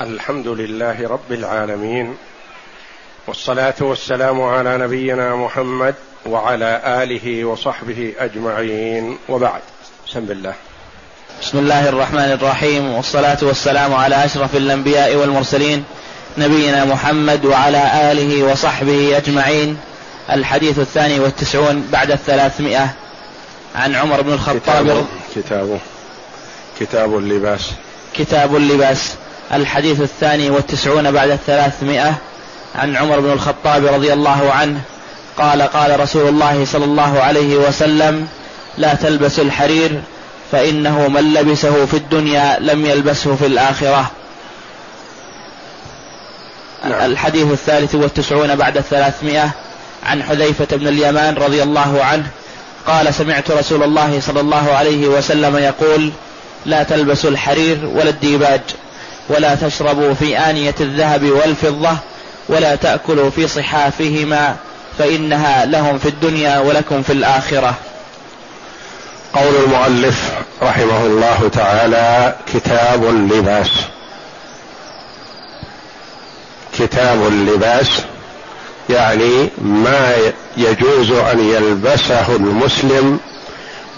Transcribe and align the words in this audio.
الحمد 0.00 0.48
لله 0.48 1.08
رب 1.08 1.32
العالمين 1.32 2.16
والصلاة 3.26 3.74
والسلام 3.80 4.42
على 4.42 4.78
نبينا 4.78 5.36
محمد 5.36 5.94
وعلى 6.26 6.80
آله 7.02 7.44
وصحبه 7.44 8.12
أجمعين. 8.18 9.18
وبعد 9.28 9.60
بسم 10.08 10.18
الله. 10.18 10.54
بسم 11.42 11.58
الله 11.58 11.88
الرحمن 11.88 12.38
الرحيم. 12.40 12.94
والصلاة 12.94 13.38
والسلام 13.42 13.94
على 13.94 14.24
أشرف 14.24 14.56
الأنبياء 14.56 15.14
والمرسلين 15.14 15.84
نبينا 16.38 16.84
محمد 16.84 17.44
وعلى 17.44 18.12
آله 18.12 18.42
وصحبه 18.42 19.16
أجمعين. 19.16 19.78
الحديث 20.30 20.78
الثاني 20.78 21.20
والتسعون 21.20 21.88
بعد 21.92 22.10
الثلاثمائة. 22.10 22.94
عن 23.74 23.94
عمر 23.94 24.20
بن 24.20 24.32
الخطاب 24.32 24.60
كتاب 24.66 25.06
كتاب, 25.36 25.78
كتاب 26.80 27.18
اللباس. 27.18 27.70
كتاب 28.14 28.56
اللباس. 28.56 29.14
الحديث 29.52 30.00
الثاني 30.00 30.50
والتسعون 30.50 31.10
بعد 31.12 31.30
الثلاثمائة 31.30 32.14
عن 32.74 32.96
عمر 32.96 33.20
بن 33.20 33.32
الخطاب 33.32 33.86
رضي 33.86 34.12
الله 34.12 34.52
عنه 34.52 34.80
قال 35.38 35.62
قال 35.62 36.00
رسول 36.00 36.28
الله 36.28 36.64
صلى 36.64 36.84
الله 36.84 37.20
عليه 37.20 37.56
وسلم 37.56 38.28
لا 38.78 38.94
تلبسوا 38.94 39.44
الحرير 39.44 40.02
فإنه 40.52 41.08
من 41.08 41.34
لبسه 41.34 41.86
في 41.86 41.94
الدنيا 41.94 42.58
لم 42.60 42.86
يلبسه 42.86 43.36
في 43.36 43.46
الآخرة 43.46 44.10
نعم. 46.84 47.10
الحديث 47.10 47.52
الثالث 47.52 47.94
والتسعون 47.94 48.56
بعد 48.56 48.76
الثلاثمائة 48.76 49.50
عن 50.06 50.22
حذيفة 50.22 50.76
بن 50.76 50.88
اليمان 50.88 51.34
رضي 51.34 51.62
الله 51.62 52.04
عنه 52.04 52.26
قال 52.86 53.14
سمعت 53.14 53.50
رسول 53.50 53.82
الله 53.82 54.20
صلى 54.20 54.40
الله 54.40 54.72
عليه 54.72 55.06
وسلم 55.06 55.56
يقول 55.56 56.10
لا 56.66 56.82
تلبسوا 56.82 57.30
الحرير 57.30 57.90
ولا 57.94 58.08
الديباج 58.10 58.60
ولا 59.28 59.54
تشربوا 59.54 60.14
في 60.14 60.38
آنية 60.38 60.74
الذهب 60.80 61.24
والفضة 61.24 61.96
ولا 62.48 62.74
تأكلوا 62.74 63.30
في 63.30 63.48
صحافهما 63.48 64.56
فإنها 64.98 65.64
لهم 65.64 65.98
في 65.98 66.08
الدنيا 66.08 66.58
ولكم 66.58 67.02
في 67.02 67.12
الآخرة. 67.12 67.74
قول 69.34 69.54
المؤلف 69.64 70.32
رحمه 70.62 71.06
الله 71.06 71.50
تعالى 71.52 72.34
كتاب 72.54 73.04
اللباس. 73.04 73.70
كتاب 76.78 77.26
اللباس 77.26 77.88
يعني 78.90 79.48
ما 79.58 80.16
يجوز 80.56 81.10
أن 81.10 81.40
يلبسه 81.40 82.36
المسلم 82.36 83.18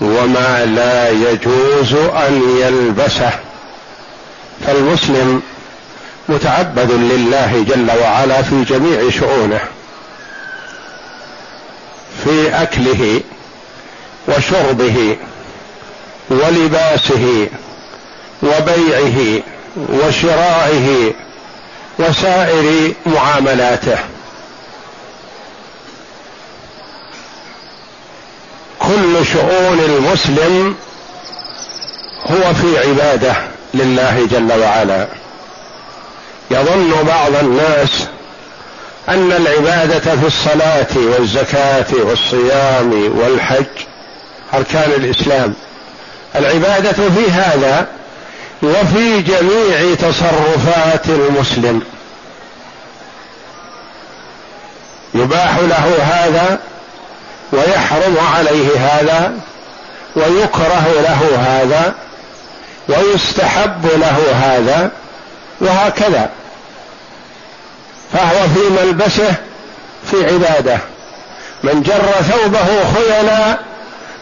وما 0.00 0.64
لا 0.64 1.10
يجوز 1.10 1.94
أن 1.94 2.42
يلبسه. 2.60 3.30
فالمسلم 4.66 5.42
متعبد 6.28 6.90
لله 6.90 7.64
جل 7.68 7.90
وعلا 8.00 8.42
في 8.42 8.64
جميع 8.64 9.10
شؤونه 9.10 9.60
في 12.24 12.62
أكله 12.62 13.20
وشربه 14.28 15.16
ولباسه 16.30 17.48
وبيعه 18.42 19.42
وشرائه 19.76 21.12
وسائر 21.98 22.92
معاملاته. 23.06 23.98
كل 28.78 29.26
شؤون 29.32 29.80
المسلم 29.80 30.74
هو 32.26 32.54
في 32.54 32.78
عباده. 32.78 33.55
لله 33.78 34.26
جل 34.30 34.60
وعلا. 34.60 35.06
يظن 36.50 36.92
بعض 37.06 37.36
الناس 37.42 38.06
أن 39.08 39.32
العبادة 39.32 40.16
في 40.16 40.26
الصلاة 40.26 40.86
والزكاة 40.96 41.86
والصيام 41.92 43.18
والحج 43.18 43.66
أركان 44.54 44.90
الإسلام. 44.96 45.54
العبادة 46.36 46.92
في 46.92 47.30
هذا 47.30 47.86
وفي 48.62 49.22
جميع 49.22 49.94
تصرفات 49.94 51.08
المسلم. 51.08 51.82
يباح 55.14 55.58
له 55.58 55.96
هذا 56.02 56.58
ويحرم 57.52 58.16
عليه 58.36 58.76
هذا 58.78 59.32
ويكره 60.16 60.86
له 61.02 61.38
هذا 61.38 61.94
ويستحب 62.88 63.86
له 63.86 64.32
هذا 64.32 64.90
وهكذا. 65.60 66.30
فهو 68.12 68.48
في 68.54 68.60
ملبسه 68.82 69.34
في 70.10 70.26
عبادة. 70.26 70.78
من 71.62 71.82
جر 71.82 72.22
ثوبه 72.22 72.66
خيلا 72.94 73.58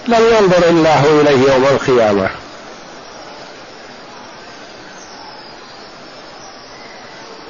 لم 0.09 0.27
ينظر 0.39 0.69
الله 0.69 1.21
إليه 1.21 1.53
يوم 1.53 1.65
القيامة. 1.65 2.29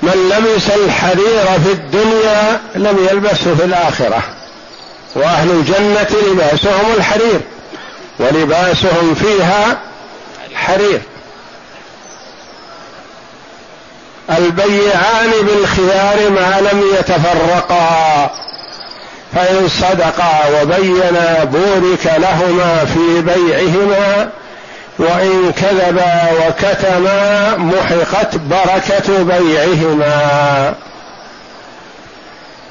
من 0.03 0.29
لبس 0.29 0.71
الحرير 0.71 1.45
في 1.65 1.73
الدنيا 1.73 2.61
لم 2.75 3.09
يلبسه 3.11 3.55
في 3.55 3.65
الآخرة. 3.65 4.23
وأهل 5.17 5.51
الجنة 5.51 6.33
لباسهم 6.33 6.95
الحرير 6.97 7.41
ولباسهم 8.19 9.15
فيها 9.15 9.79
حرير. 10.55 11.01
البيعان 14.31 15.31
بالخيار 15.43 16.31
ما 16.31 16.61
لم 16.61 16.83
يتفرقا 16.99 18.31
فإن 19.35 19.69
صدقا 19.69 20.61
وبينا 20.63 21.45
بورك 21.45 22.07
لهما 22.07 22.85
في 22.85 23.21
بيعهما 23.21 24.31
وإن 24.99 25.53
كذبا 25.53 26.31
وكتما 26.33 27.57
محقت 27.57 28.37
بركة 28.37 29.23
بيعهما. 29.23 30.75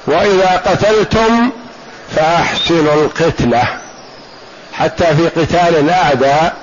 وإذا 0.07 0.61
قتلتم 0.65 1.51
فأحسنوا 2.15 2.93
القتلة. 2.93 3.63
حتى 4.73 5.05
في 5.05 5.41
قتال 5.41 5.79
الأعداء 5.79 6.53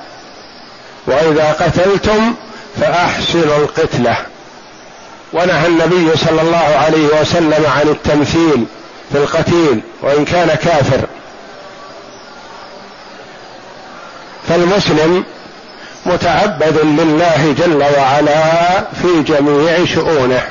وإذا 1.06 1.52
قتلتم 1.52 2.34
فأحسنوا 2.80 3.56
القتلة. 3.56 4.16
ونهى 5.32 5.66
النبي 5.66 6.16
صلى 6.16 6.40
الله 6.40 6.76
عليه 6.84 7.20
وسلم 7.20 7.66
عن 7.76 7.88
التمثيل 7.88 8.64
في 9.12 9.18
القتيل 9.18 9.80
وإن 10.02 10.24
كان 10.24 10.48
كافر. 10.48 11.00
فالمسلم 14.48 15.24
متعبد 16.06 16.78
لله 16.84 17.54
جل 17.58 17.84
وعلا 17.98 18.80
في 18.80 19.22
جميع 19.22 19.84
شؤونه 19.84 20.42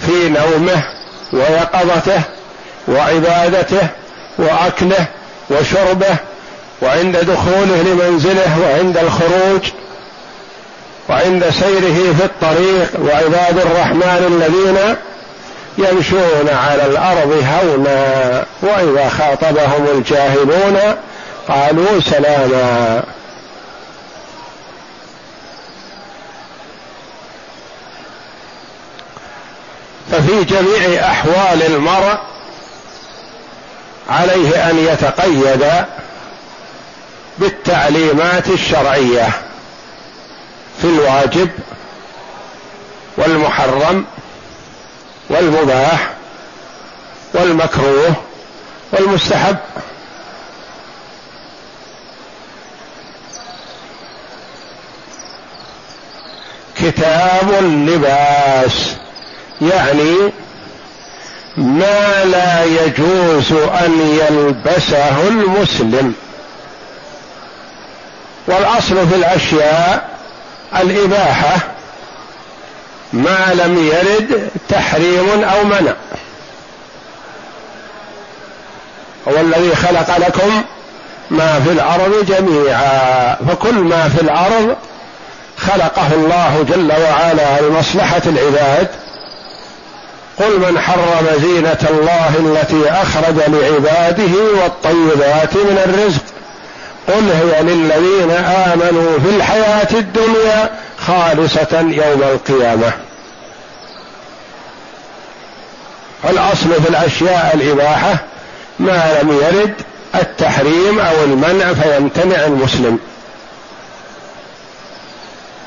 في 0.00 0.28
نومه 0.28 0.82
ويقظته 1.32 2.22
وعبادته 2.88 3.88
وأكله 4.38 5.06
وشربه 5.50 6.16
وعند 6.82 7.16
دخوله 7.16 7.82
لمنزله 7.82 8.58
وعند 8.62 8.98
الخروج 8.98 9.60
وعند 11.08 11.50
سيره 11.50 12.14
في 12.18 12.24
الطريق 12.24 12.90
وعباد 13.00 13.58
الرحمن 13.58 14.40
الذين 14.40 14.96
يمشون 15.78 16.48
على 16.48 16.86
الأرض 16.86 17.44
هونا 17.62 18.44
وإذا 18.62 19.08
خاطبهم 19.08 19.86
الجاهلون 19.94 20.78
قالوا 21.48 22.00
سلاما. 22.00 23.02
ففي 30.12 30.44
جميع 30.44 31.10
أحوال 31.10 31.62
المرء 31.66 32.18
عليه 34.10 34.70
أن 34.70 34.78
يتقيد 34.78 35.64
بالتعليمات 37.40 38.48
الشرعية 38.48 39.28
في 40.80 40.84
الواجب 40.84 41.50
والمحرم 43.16 44.04
والمباح 45.30 46.10
والمكروه 47.34 48.14
والمستحب. 48.92 49.56
كتاب 56.76 57.54
اللباس 57.58 58.96
يعني 59.60 60.32
ما 61.56 62.24
لا 62.24 62.64
يجوز 62.64 63.52
أن 63.52 64.00
يلبسه 64.00 65.28
المسلم. 65.28 66.14
والأصل 68.46 69.08
في 69.08 69.14
الأشياء 69.14 70.08
الإباحة 70.76 71.56
ما 73.12 73.50
لم 73.54 73.86
يرد 73.86 74.48
تحريم 74.68 75.44
أو 75.44 75.64
منع. 75.64 75.92
هو 79.28 79.40
الذي 79.40 79.76
خلق 79.76 80.18
لكم 80.18 80.62
ما 81.30 81.60
في 81.60 81.70
الأرض 81.70 82.26
جميعا. 82.26 83.36
فكل 83.48 83.74
ما 83.74 84.08
في 84.08 84.22
الأرض 84.22 84.76
خلقه 85.56 86.12
الله 86.12 86.64
جل 86.68 86.92
وعلا 86.92 87.60
لمصلحة 87.60 88.22
العباد. 88.26 88.88
قل 90.38 90.58
من 90.58 90.80
حرم 90.80 91.26
زينة 91.42 91.88
الله 91.90 92.28
التي 92.38 92.90
أخرج 92.90 93.36
لعباده 93.48 94.62
والطيبات 94.62 95.56
من 95.56 95.78
الرزق. 95.86 96.22
قل 97.08 97.30
هي 97.30 97.62
للذين 97.62 98.30
آمنوا 98.30 99.18
في 99.18 99.36
الحياة 99.36 99.88
الدنيا 99.92 100.70
خالصة 100.98 101.80
يوم 101.80 102.22
القيامة. 102.22 102.92
الأصل 106.30 106.82
في 106.82 106.88
الأشياء 106.88 107.50
الإباحة 107.54 108.16
ما 108.78 109.18
لم 109.22 109.32
يرد 109.32 109.74
التحريم 110.14 110.98
أو 111.00 111.24
المنع 111.24 111.72
فيمتنع 111.72 112.44
المسلم. 112.44 112.98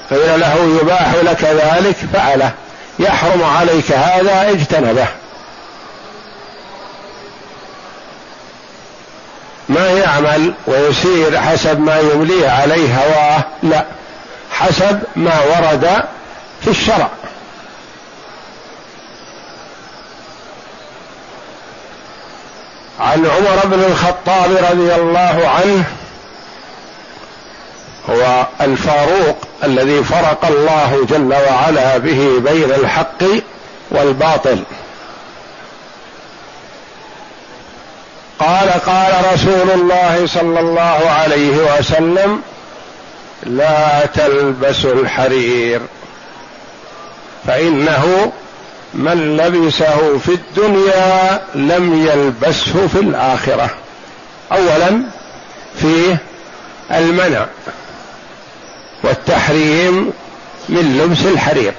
فإن 0.09 0.39
له 0.39 0.79
يباح 0.81 1.13
لك 1.23 1.43
ذلك 1.43 1.95
فعله. 2.13 2.51
يحرم 2.99 3.43
عليك 3.43 3.91
هذا 3.91 4.49
اجتنبه. 4.49 5.07
ما 9.69 9.91
يعمل 9.91 10.53
ويسير 10.67 11.39
حسب 11.39 11.79
ما 11.79 11.99
يمليه 11.99 12.49
عليه 12.49 12.97
هواه 12.99 13.43
لا 13.63 13.85
حسب 14.51 14.99
ما 15.15 15.39
ورد 15.41 16.03
في 16.61 16.67
الشرع. 16.69 17.09
عن 22.99 23.25
عمر 23.25 23.59
بن 23.63 23.83
الخطاب 23.83 24.51
رضي 24.71 24.95
الله 24.95 25.47
عنه 25.47 25.83
هو 28.09 28.45
الفاروق 28.61 29.37
الذي 29.63 30.03
فرق 30.03 30.45
الله 30.45 31.05
جل 31.09 31.33
وعلا 31.33 31.97
به 31.97 32.39
بين 32.39 32.71
الحق 32.71 33.23
والباطل. 33.91 34.63
قال 38.39 38.69
قال 38.69 39.33
رسول 39.33 39.71
الله 39.71 40.27
صلى 40.27 40.59
الله 40.59 41.09
عليه 41.09 41.77
وسلم 41.77 42.41
لا 43.43 44.05
تلبسوا 44.05 44.93
الحرير 44.93 45.81
فإنه 47.47 48.31
من 48.93 49.37
لبسه 49.37 50.17
في 50.17 50.29
الدنيا 50.29 51.41
لم 51.55 52.07
يلبسه 52.07 52.87
في 52.87 52.99
الآخرة. 52.99 53.69
اولا 54.51 55.01
فيه 55.81 56.17
المنع 56.91 57.45
والتحريم 59.03 60.13
من 60.69 60.97
لبس 60.97 61.25
الحرير. 61.33 61.73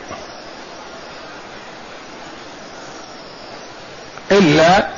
إلا 4.33 4.89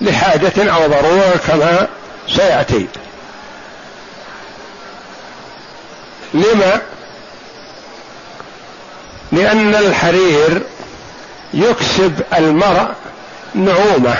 لحاجة 0.00 0.74
أو 0.74 0.86
ضرورة 0.86 1.40
كما 1.46 1.86
سيأتي. 2.28 2.86
لما؟ 6.34 6.80
لأن 9.32 9.74
الحرير 9.74 10.62
يكسب 11.54 12.22
المرء 12.38 12.88
نعومة 13.54 14.14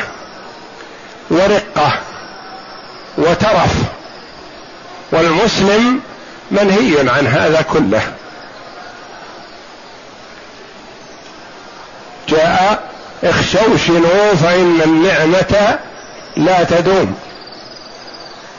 ورقة 1.31 2.01
وترف 3.19 3.75
والمسلم 5.13 6.01
منهي 6.51 7.11
عن 7.11 7.27
هذا 7.27 7.63
كله. 7.63 8.03
جاء 12.29 12.88
اخشوشنوا 13.25 14.35
فإن 14.43 14.81
النعمة 14.85 15.79
لا 16.37 16.65
تدوم. 16.65 17.15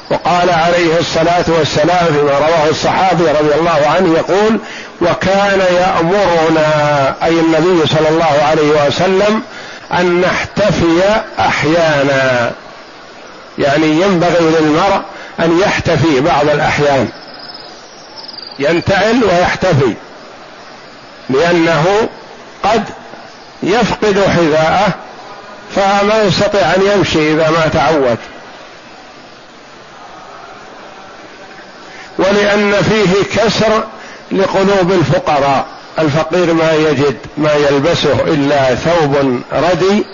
وقال 0.10 0.50
عليه 0.50 1.00
الصلاة 1.00 1.46
والسلام 1.48 2.06
فيما 2.06 2.38
رواه 2.38 2.70
الصحابي 2.70 3.24
رضي 3.24 3.56
الله 3.60 3.88
عنه 3.96 4.18
يقول 4.18 4.60
وكان 5.02 5.60
يأمرنا 5.60 7.16
أي 7.24 7.40
النبي 7.40 7.88
صلى 7.88 8.10
الله 8.10 8.44
عليه 8.50 8.88
وسلم 8.88 9.42
أن 9.94 10.22
نحتفي 10.22 11.02
أحيانا. 11.40 12.52
يعني 13.58 13.88
ينبغي 14.02 14.56
للمرء 14.60 15.02
أن 15.40 15.60
يحتفي 15.60 16.20
بعض 16.20 16.50
الأحيان. 16.50 17.10
ينتعل 18.60 19.24
ويحتفي 19.24 19.94
لأنه 21.30 22.10
قد 22.64 22.84
يفقد 23.64 24.24
حذاءه 24.38 24.94
فما 25.76 26.24
يستطيع 26.24 26.76
أن 26.76 26.82
يمشي 26.82 27.34
إذا 27.34 27.50
ما 27.50 27.68
تعود. 27.68 28.18
ولأن 32.20 32.76
فيه 32.82 33.42
كسر 33.42 33.84
لقلوب 34.32 34.92
الفقراء. 34.92 35.66
الفقير 36.00 36.54
ما 36.54 36.74
يجد 36.74 37.18
ما 37.38 37.54
يلبسه 37.54 38.14
إلا 38.14 38.76
ثوب 38.76 39.42
ردي 39.54 40.06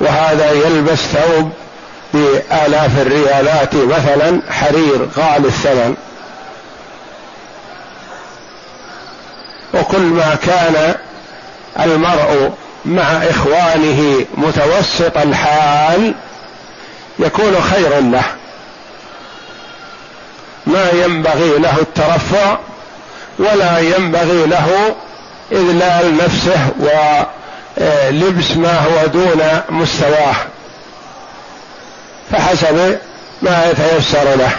وهذا 0.00 0.50
يلبس 0.50 0.98
ثوب 0.98 1.52
بآلاف 2.14 3.00
الريالات 3.00 3.74
مثلا 3.74 4.40
حرير 4.50 5.08
غالي 5.16 5.48
الثمن. 5.48 5.94
وكل 9.74 10.00
ما 10.00 10.34
كان 10.46 10.94
المرء 11.80 12.52
مع 12.86 13.02
إخوانه 13.02 14.26
متوسط 14.34 15.16
الحال 15.16 16.14
يكون 17.18 17.62
خير 17.62 18.00
له. 18.00 18.22
ما 20.66 20.90
ينبغي 20.90 21.58
له 21.58 21.78
الترفع 21.80 22.58
ولا 23.38 23.78
ينبغي 23.78 24.46
له 24.46 24.94
إذلال 25.52 26.16
نفسه 26.16 26.68
ولبس 26.78 28.56
ما 28.56 28.78
هو 28.78 29.06
دون 29.06 29.60
مستواه. 29.70 30.36
فحسب 32.32 32.98
ما 33.42 33.70
يتيسر 33.70 34.34
له. 34.34 34.50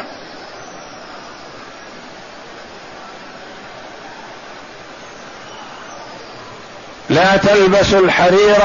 لا 7.10 7.38
تلبسوا 7.38 8.00
الحرير 8.00 8.62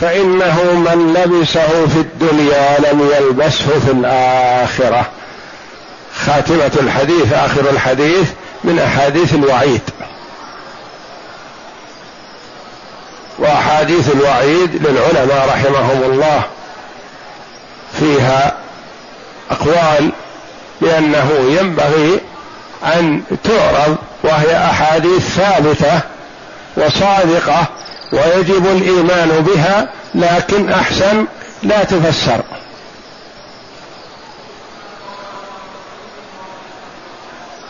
فإنه 0.00 0.62
من 0.62 1.14
لبسه 1.14 1.86
في 1.86 1.96
الدنيا 1.96 2.76
لم 2.78 3.10
يلبسه 3.16 3.66
في 3.86 3.90
الآخرة. 3.90 5.06
خاتمة 6.26 6.70
الحديث 6.80 7.32
آخر 7.32 7.70
الحديث 7.70 8.28
من 8.64 8.78
أحاديث 8.78 9.34
الوعيد. 9.34 9.82
وأحاديث 13.38 14.14
الوعيد 14.14 14.86
للعلماء 14.86 15.48
رحمهم 15.48 16.02
الله. 16.02 16.42
فيها 17.98 18.54
أقوال 19.50 20.10
بأنه 20.80 21.56
ينبغي 21.60 22.20
أن 22.84 23.22
تعرض 23.44 23.96
وهي 24.22 24.56
أحاديث 24.56 25.28
ثابتة 25.28 26.15
وصادقة 26.76 27.66
ويجب 28.12 28.66
الإيمان 28.66 29.28
بها 29.28 29.88
لكن 30.14 30.72
أحسن 30.72 31.26
لا 31.62 31.84
تفسر. 31.84 32.40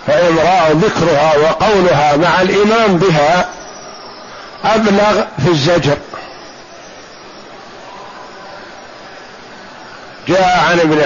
فإمراء 0.06 0.72
ذكرها 0.72 1.36
وقولها 1.36 2.16
مع 2.16 2.42
الإيمان 2.42 2.98
بها 2.98 3.48
أبلغ 4.64 5.24
في 5.44 5.48
الزجر. 5.48 5.96
جاء 10.28 10.58
عن 10.70 10.80
ابن 10.80 11.02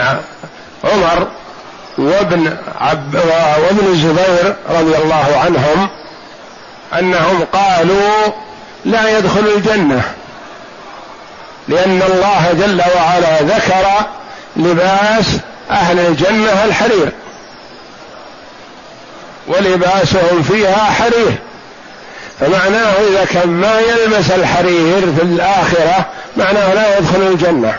عمر 0.84 1.28
وابن 1.98 2.56
عب 2.80 3.14
وابن 3.62 3.86
الزبير 3.86 4.56
رضي 4.70 4.96
الله 4.96 5.36
عنهم 5.44 5.88
أنهم 6.98 7.44
قالوا 7.52 8.32
لا 8.84 9.18
يدخل 9.18 9.48
الجنة 9.56 10.02
لأن 11.68 12.02
الله 12.02 12.52
جل 12.52 12.82
وعلا 12.96 13.42
ذكر 13.42 13.86
لباس 14.56 15.26
أهل 15.70 15.98
الجنة 15.98 16.64
الحرير 16.64 17.12
ولباسهم 19.48 20.42
فيها 20.42 20.84
حرير 20.84 21.38
فمعناه 22.40 22.92
إذا 23.10 23.24
كان 23.24 23.48
ما 23.48 23.80
يلبس 23.80 24.30
الحرير 24.30 25.00
في 25.00 25.22
الآخرة 25.22 26.06
معناه 26.36 26.74
لا 26.74 26.98
يدخل 26.98 27.22
الجنة. 27.22 27.74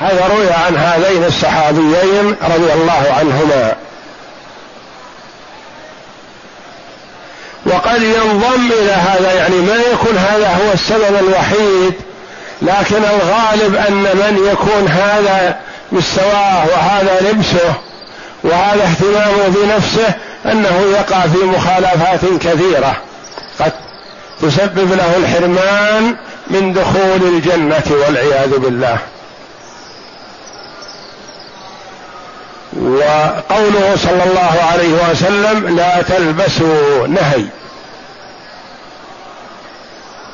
هذا 0.00 0.26
روي 0.26 0.50
عن 0.50 0.76
هذين 0.76 1.24
الصحابيين 1.24 2.36
رضي 2.42 2.72
الله 2.72 3.14
عنهما. 3.18 3.76
وقد 7.66 8.02
ينضم 8.02 8.72
إلى 8.80 8.92
هذا 8.92 9.32
يعني 9.32 9.56
ما 9.56 9.76
يكون 9.92 10.16
هذا 10.16 10.48
هو 10.48 10.72
السبب 10.72 11.16
الوحيد 11.20 11.94
لكن 12.62 12.96
الغالب 12.96 13.74
أن 13.88 14.02
من 14.02 14.48
يكون 14.52 14.88
هذا 14.88 15.56
مستواه 15.92 16.66
وهذا 16.66 17.30
لبسه 17.30 17.74
وهذا 18.42 18.84
اهتمامه 18.84 19.48
بنفسه 19.48 20.14
أنه 20.46 20.82
يقع 20.92 21.20
في 21.20 21.44
مخالفات 21.44 22.20
كثيرة. 22.40 22.96
قد 23.60 23.72
تسبب 24.42 24.92
له 24.92 25.16
الحرمان 25.16 26.16
من 26.46 26.72
دخول 26.72 27.28
الجنة 27.28 27.84
والعياذ 27.90 28.58
بالله. 28.58 28.98
وقوله 32.82 33.96
صلى 33.96 34.24
الله 34.24 34.62
عليه 34.72 35.10
وسلم 35.10 35.76
لا 35.76 36.02
تلبسوا 36.02 37.06
نهي. 37.06 37.44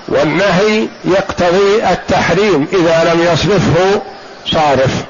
والنهي 0.09 0.89
يقتضي 1.05 1.85
التحريم 1.91 2.67
إذا 2.73 3.13
لم 3.15 3.21
يصرفه 3.33 4.03
صارف. 4.47 5.05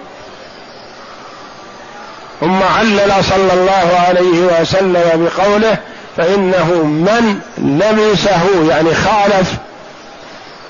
ثم 2.41 2.63
علل 2.63 3.25
صلى 3.25 3.53
الله 3.53 4.01
عليه 4.09 4.61
وسلم 4.61 5.29
بقوله 5.37 5.77
فإنه 6.17 6.83
من 6.85 7.41
لبسه 7.59 8.69
يعني 8.69 8.95
خالف 8.95 9.53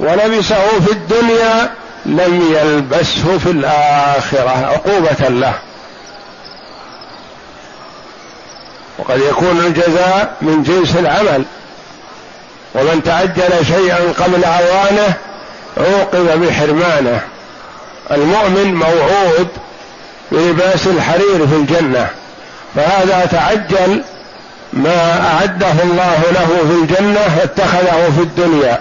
ولبسه 0.00 0.80
في 0.86 0.92
الدنيا 0.92 1.70
لم 2.06 2.56
يلبسه 2.56 3.38
في 3.38 3.50
الآخرة 3.50 4.50
عقوبة 4.50 5.28
له. 5.28 5.54
وقد 8.98 9.20
يكون 9.20 9.60
الجزاء 9.66 10.36
من 10.42 10.62
جنس 10.62 10.96
العمل. 10.96 11.44
ومن 12.74 13.02
تعجل 13.04 13.66
شيئا 13.66 14.12
قبل 14.24 14.44
اوانه 14.44 15.14
عوقب 15.76 16.40
بحرمانه. 16.40 17.20
المؤمن 18.10 18.74
موعود 18.74 19.48
بلباس 20.32 20.86
الحرير 20.86 21.46
في 21.46 21.54
الجنة. 21.54 22.08
فهذا 22.76 23.28
تعجل 23.32 24.02
ما 24.72 25.28
أعده 25.34 25.82
الله 25.82 26.22
له 26.32 26.46
في 26.68 26.74
الجنة 26.82 27.38
اتخذه 27.42 28.12
في 28.16 28.22
الدنيا. 28.22 28.80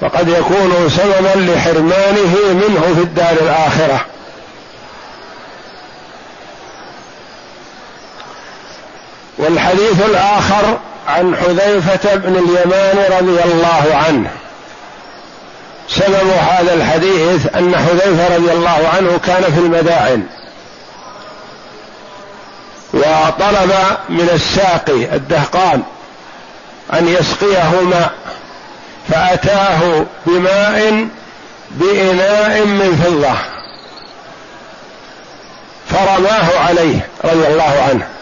فقد 0.00 0.28
يكون 0.28 0.88
سببا 0.88 1.52
لحرمانه 1.52 2.36
منه 2.52 2.94
في 2.94 3.00
الدار 3.00 3.36
الآخرة. 3.42 4.00
والحديث 9.38 10.06
الآخر 10.06 10.78
عن 11.08 11.36
حذيفة 11.36 12.14
بن 12.14 12.36
اليمان 12.36 12.96
رضي 13.18 13.42
الله 13.44 13.96
عنه. 14.06 14.30
سبب 15.88 16.30
هذا 16.50 16.74
الحديث 16.74 17.56
أن 17.56 17.76
حذيفة 17.76 18.36
رضي 18.36 18.52
الله 18.52 18.90
عنه 18.96 19.18
كان 19.26 19.42
في 19.42 19.60
المدائن. 19.60 20.26
وطلب 22.94 23.72
من 24.08 24.28
الساقي 24.32 25.14
الدهقان 25.16 25.82
أن 26.92 27.08
يسقيه 27.08 27.80
ماء 27.80 28.12
فأتاه 29.08 30.04
بماء 30.26 31.08
بإناء 31.70 32.64
من 32.64 33.02
فضة 33.04 33.34
فرماه 35.88 36.58
عليه 36.68 37.08
رضي 37.24 37.46
الله 37.46 37.82
عنه. 37.88 38.17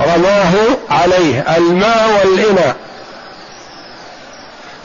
رماه 0.00 0.52
عليه 0.90 1.44
الماء 1.56 2.20
والإناء. 2.24 2.76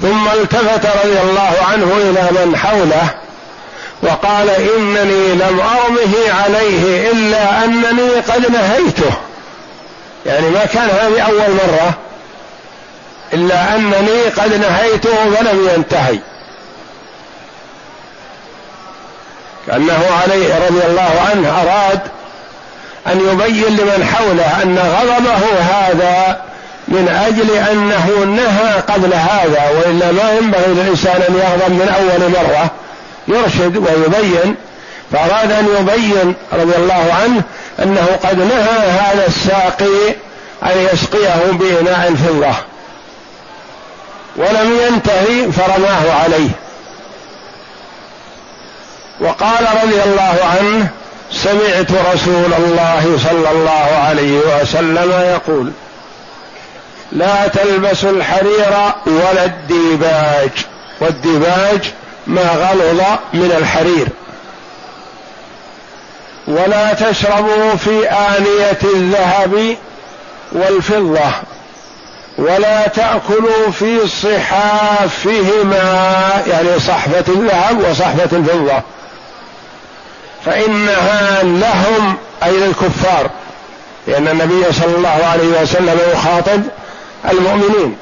ثم 0.01 0.27
التفت 0.27 0.85
رضي 0.85 1.19
الله 1.19 1.53
عنه 1.71 1.97
إلى 1.97 2.45
من 2.45 2.57
حوله 2.57 3.09
وقال 4.03 4.49
إنني 4.49 5.33
لم 5.33 5.59
أرمه 5.59 6.41
عليه 6.43 7.11
إلا 7.11 7.63
أنني 7.63 8.09
قد 8.09 8.51
نهيته. 8.51 9.13
يعني 10.25 10.49
ما 10.49 10.65
كان 10.65 10.89
هذه 10.89 11.21
أول 11.21 11.51
مرة 11.53 11.93
إلا 13.33 13.75
أنني 13.75 14.23
قد 14.23 14.53
نهيته 14.53 15.35
فلم 15.35 15.69
ينتهي. 15.75 16.19
كأنه 19.67 20.05
عليه 20.21 20.67
رضي 20.67 20.85
الله 20.85 21.21
عنه 21.29 21.61
أراد 21.61 21.99
أن 23.07 23.19
يبين 23.19 23.77
لمن 23.77 24.05
حوله 24.05 24.63
أن 24.63 24.77
غضبه 24.77 25.59
هذا 25.59 26.41
من 26.87 27.07
أجل 27.27 27.51
أنه 27.51 28.25
نهى 28.25 28.79
قبل 28.79 29.13
هذا 29.13 29.69
وإلا 29.69 30.11
ما 30.11 30.33
ينبغي 30.33 30.67
للإنسان 30.67 31.21
أن 31.29 31.35
يغضب 31.35 31.71
من 31.73 31.89
أول 31.89 32.29
مرة. 32.31 32.71
يرشد 33.27 33.77
ويبين. 33.77 34.55
فأراد 35.11 35.51
أن 35.51 35.67
يبين 35.79 36.35
رضي 36.53 36.75
الله 36.75 37.13
عنه 37.23 37.41
أنه 37.79 38.07
قد 38.23 38.37
نهى 38.37 38.89
هذا 38.89 39.27
الساقي 39.27 40.15
أن 40.63 40.87
يسقيه 40.93 41.51
بإناء 41.51 42.13
فضه 42.15 42.55
ولم 44.35 44.79
ينتهي 44.87 45.51
فرماه 45.51 46.13
عليه. 46.23 46.49
وقال 49.21 49.67
رضي 49.83 50.03
الله 50.03 50.37
عنه 50.43 50.87
سمعت 51.33 51.91
رسول 52.13 52.53
الله 52.53 53.17
صلى 53.23 53.51
الله 53.51 53.87
عليه 54.07 54.39
وسلم 54.39 55.11
يقول 55.11 55.71
لا 57.11 57.47
تلبسوا 57.47 58.11
الحرير 58.11 58.91
ولا 59.05 59.45
الديباج. 59.45 60.49
والديباج 61.01 61.93
ما 62.27 62.41
غلظ 62.41 63.01
من 63.33 63.51
الحرير. 63.57 64.07
ولا 66.47 66.93
تشربوا 66.93 67.75
في 67.75 68.09
آنية 68.09 68.79
الذهب 68.83 69.77
والفضة. 70.51 71.31
ولا 72.37 72.87
تأكلوا 72.87 73.71
في 73.79 74.07
صحافهما 74.07 75.73
يعني 76.47 76.79
صحفة 76.79 77.25
الذهب 77.27 77.89
وصحفة 77.89 78.37
الفضة. 78.37 78.81
فإنها 80.45 81.43
لهم 81.43 82.17
أي 82.43 82.51
للكفار 82.51 83.29
لأن 84.07 84.27
النبي 84.27 84.73
صلى 84.73 84.95
الله 84.95 85.25
عليه 85.25 85.61
وسلم 85.61 85.99
يخاطب 86.13 86.61
المؤمنين. 87.31 87.97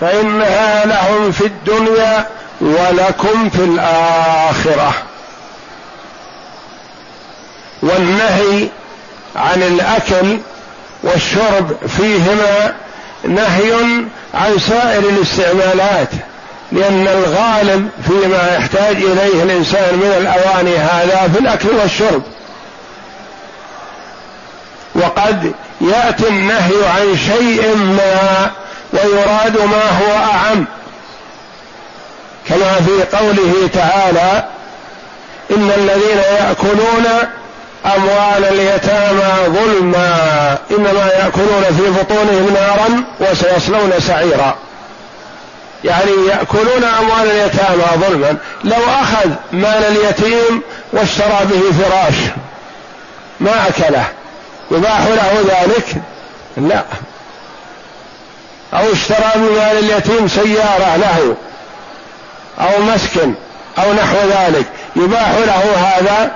فإنها 0.00 0.86
لهم 0.86 1.32
في 1.32 1.46
الدنيا 1.46 2.26
ولكم 2.60 3.50
في 3.50 3.64
الآخرة. 3.64 4.94
والنهي 7.82 8.68
عن 9.36 9.62
الأكل 9.62 10.38
والشرب 11.02 11.76
فيهما 11.96 12.74
نهي 13.24 13.72
عن 14.34 14.58
سائر 14.58 14.98
الاستعمالات. 14.98 16.08
لأن 16.72 17.08
الغالب 17.08 17.88
فيما 18.08 18.56
يحتاج 18.58 18.96
إليه 18.96 19.42
الإنسان 19.42 19.94
من 19.94 20.14
الأواني 20.18 20.76
هذا 20.76 21.30
في 21.34 21.40
الأكل 21.40 21.68
والشرب. 21.68 22.22
وقد 24.94 25.52
يأتي 25.80 26.28
النهي 26.28 26.86
عن 26.86 27.16
شيء 27.16 27.76
ما 27.76 28.50
ويراد 28.92 29.56
ما 29.56 29.90
هو 30.00 30.12
أعم. 30.32 30.66
كما 32.48 32.74
في 32.74 33.16
قوله 33.16 33.68
تعالى 33.74 34.44
إن 35.50 35.70
الذين 35.76 36.18
يأكلون 36.18 37.04
أموال 37.96 38.44
اليتامى 38.44 39.58
ظلما 39.58 40.58
إنما 40.70 41.10
يأكلون 41.18 41.64
في 41.64 41.90
بطونهم 42.00 42.54
نارا 42.54 43.04
وسيصلون 43.20 43.92
سعيرا. 43.98 44.56
يعني 45.84 46.10
يأكلون 46.28 46.84
أموال 46.84 47.30
اليتامى 47.30 47.84
ظلما. 47.96 48.36
لو 48.64 48.84
أخذ 49.02 49.30
مال 49.52 49.84
اليتيم 49.84 50.62
واشترى 50.92 51.38
به 51.44 51.62
فراش 51.82 52.14
ما 53.40 53.68
أكله. 53.68 54.04
يباح 54.70 55.06
له 55.06 55.44
ذلك؟ 55.48 56.02
لا. 56.56 56.84
أو 58.74 58.92
اشترى 58.92 59.32
بمال 59.34 59.78
اليتيم 59.78 60.28
سيارة 60.28 60.96
له 60.96 61.36
أو 62.60 62.82
مسكن 62.82 63.34
أو 63.78 63.92
نحو 63.92 64.16
ذلك. 64.16 64.66
يباح 64.96 65.30
له 65.30 65.76
هذا؟ 65.76 66.30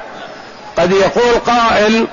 قد 0.78 0.92
يقول 0.92 1.38
قائل 1.46 2.06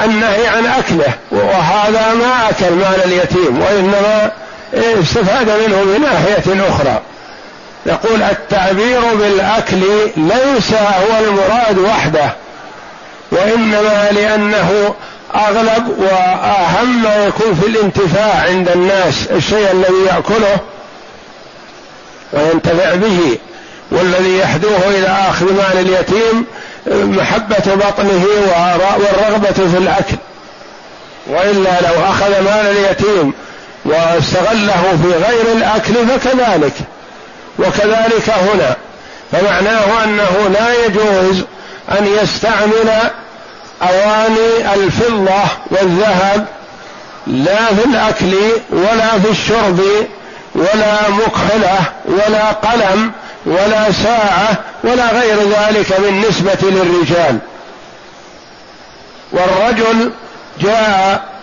النهي 0.00 0.46
عن 0.46 0.66
أكله 0.66 1.12
وهذا 1.30 2.14
ما 2.14 2.50
أكل 2.50 2.70
مال 2.74 3.00
اليتيم 3.04 3.62
وإنما 3.62 4.30
استفاد 4.74 5.46
منه 5.46 5.84
من 5.84 6.00
ناحية 6.02 6.68
أخرى. 6.68 7.02
يقول 7.86 8.22
التعبير 8.22 9.00
بالأكل 9.14 9.80
ليس 10.16 10.72
هو 10.72 11.24
المراد 11.24 11.78
وحده 11.78 12.32
وإنما 13.30 14.08
لأنه 14.12 14.94
أغلب 15.34 15.98
وأهم 15.98 17.02
ما 17.02 17.26
يكون 17.26 17.54
في 17.54 17.66
الانتفاع 17.66 18.44
عند 18.48 18.68
الناس 18.68 19.26
الشيء 19.30 19.70
الذي 19.72 20.04
يأكله 20.06 20.56
وينتفع 22.32 22.94
به 22.94 23.38
والذي 23.90 24.38
يحدوه 24.38 24.78
إلى 24.88 25.08
أخذ 25.28 25.52
مال 25.52 25.78
اليتيم 25.78 26.44
محبة 26.86 27.74
بطنه 27.74 28.26
والرغبة 28.98 29.68
في 29.70 29.78
الأكل. 29.78 30.16
وإلا 31.26 31.80
لو 31.80 32.04
أخذ 32.04 32.40
مال 32.40 32.76
اليتيم 32.76 33.32
واستغله 33.84 34.98
في 35.02 35.08
غير 35.08 35.56
الأكل 35.56 35.94
فكذلك. 35.94 36.74
وكذلك 37.58 38.30
هنا. 38.30 38.76
فمعناه 39.32 40.04
أنه 40.04 40.48
لا 40.52 40.84
يجوز 40.86 41.44
أن 41.98 42.06
يستعمل 42.22 42.90
أواني 43.82 44.74
الفضة 44.74 45.42
والذهب 45.70 46.46
لا 47.26 47.66
في 47.66 47.84
الأكل 47.84 48.34
ولا 48.70 49.18
في 49.18 49.30
الشرب 49.30 49.80
ولا 50.54 51.10
مكحلة 51.10 51.78
ولا 52.06 52.50
قلم 52.50 53.12
ولا 53.46 53.92
ساعة 53.92 54.58
ولا 54.84 55.10
غير 55.12 55.36
ذلك 55.40 56.00
بالنسبة 56.00 56.58
للرجال. 56.62 57.38
والرجل 59.32 60.12
جاء 60.60 61.33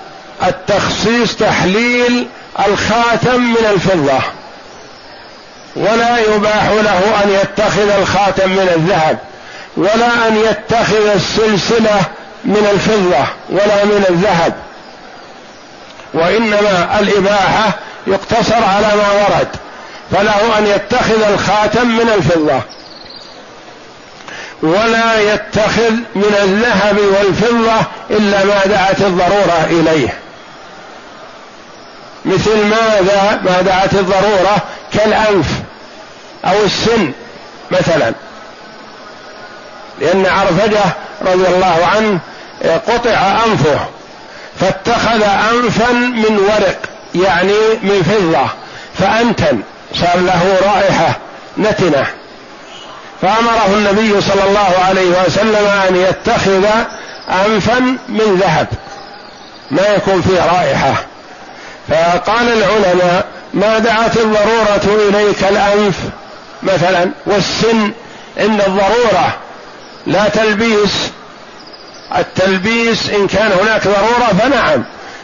التخصيص 0.47 1.35
تحليل 1.35 2.27
الخاتم 2.67 3.41
من 3.41 3.65
الفضة. 3.73 4.19
ولا 5.75 6.17
يباح 6.17 6.67
له 6.69 7.23
أن 7.23 7.29
يتخذ 7.29 7.89
الخاتم 7.89 8.49
من 8.49 8.69
الذهب 8.75 9.17
ولا 9.77 10.27
أن 10.27 10.37
يتخذ 10.37 11.07
السلسلة 11.15 12.01
من 12.45 12.67
الفضة 12.73 13.25
ولا 13.49 13.85
من 13.85 14.05
الذهب. 14.09 14.53
وإنما 16.13 16.99
الإباحة 16.99 17.71
يقتصر 18.07 18.63
على 18.63 18.87
ما 18.87 19.11
ورد 19.11 19.47
فله 20.11 20.57
أن 20.57 20.67
يتخذ 20.67 21.23
الخاتم 21.23 21.87
من 21.87 22.09
الفضة. 22.15 22.61
ولا 24.63 25.33
يتخذ 25.33 25.91
من 26.15 26.35
الذهب 26.43 26.97
والفضة 26.97 27.85
إلا 28.09 28.45
ما 28.45 28.65
دعت 28.65 29.01
الضرورة 29.01 29.65
إليه. 29.69 30.13
مثل 32.25 32.65
ماذا 32.65 33.41
ما 33.43 33.61
دعت 33.61 33.93
الضرورة 33.93 34.57
كالأنف 34.93 35.47
أو 36.45 36.63
السن 36.65 37.11
مثلا. 37.71 38.13
لأن 39.99 40.25
عرفجة 40.25 40.83
رضي 41.21 41.47
الله 41.47 41.87
عنه 41.95 42.19
قطع 42.87 43.43
أنفه 43.45 43.79
فاتخذ 44.59 45.23
انفا 45.23 45.91
من 45.91 46.39
ورق 46.39 46.79
يعني 47.15 47.59
من 47.81 48.03
فضة 48.03 48.47
فأنتن 48.99 49.61
صار 49.95 50.19
له 50.19 50.57
رائحة 50.65 51.17
نتنة. 51.57 52.05
فأمره 53.21 53.67
النبي 53.73 54.21
صلى 54.21 54.43
الله 54.43 54.73
عليه 54.87 55.25
وسلم 55.25 55.67
أن 55.87 55.95
يتخذ 55.95 56.65
أنفا 57.45 57.79
من 58.07 58.39
ذهب 58.41 58.67
ما 59.71 59.87
يكون 59.87 60.21
فيه 60.21 60.45
رائحة. 60.45 60.93
فقال 61.91 62.47
العلماء 62.47 63.25
ما 63.53 63.79
دعت 63.79 64.17
الضرورة 64.17 65.09
إليك 65.09 65.43
الأنف 65.43 65.95
مثلا 66.63 67.11
والسن 67.25 67.91
عند 68.37 68.61
الضرورة 68.61 69.37
لا 70.07 70.29
تلبيس. 70.29 71.11
التلبيس 72.17 73.09
إن 73.09 73.27
كان 73.27 73.51
هناك 73.61 73.83
ضرورة 73.87 74.33
فنعم 74.39 74.83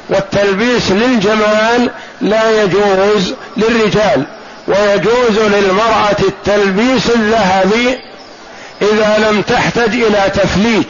والتلبيس 0.10 0.92
للجمال 0.92 1.90
لا 2.22 2.64
يجوز 2.64 3.34
للرجال 3.58 4.24
ويجوز 4.68 5.40
للمرأة 5.40 6.18
التلبيس 6.20 7.10
الذهبي 7.10 8.00
إذا 8.82 9.30
لم 9.30 9.42
تحتج 9.42 9.94
إلى 9.94 10.32
تفليج. 10.34 10.86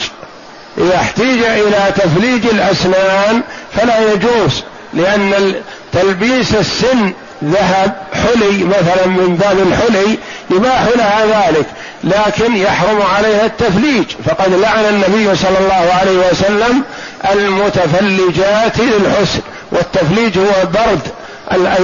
إذا 0.78 0.96
احتيج 0.96 1.44
إلى 1.44 1.94
تفليج 1.96 2.46
الأسنان 2.46 3.42
فلا 3.76 4.14
يجوز. 4.14 4.64
لأن 4.98 5.54
تلبيس 5.94 6.56
السن 6.56 7.14
ذهب 7.44 7.96
حلي 8.14 8.64
مثلا 8.64 9.08
من 9.08 9.36
باب 9.36 9.60
الحلي 9.60 10.18
يباح 10.50 10.84
لها 10.96 11.26
ذلك 11.26 11.66
لكن 12.04 12.56
يحرم 12.56 13.02
عليها 13.02 13.46
التفليج. 13.46 14.06
فقد 14.26 14.54
لعن 14.54 14.86
النبي 14.86 15.36
صلى 15.36 15.58
الله 15.60 15.94
عليه 16.00 16.30
وسلم 16.32 16.84
المتفلجات 17.32 18.80
للحسن 18.80 19.40
والتفليج 19.72 20.38
هو 20.38 20.66
برد 20.74 21.08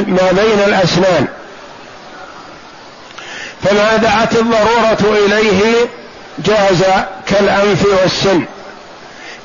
ما 0.07 0.31
بين 0.31 0.59
الأسنان. 0.67 1.27
فما 3.63 3.97
دعت 3.97 4.35
الضرورة 4.35 5.25
إليه 5.25 5.75
جاز 6.45 6.83
كالأنف 7.27 7.85
والسن 7.85 8.43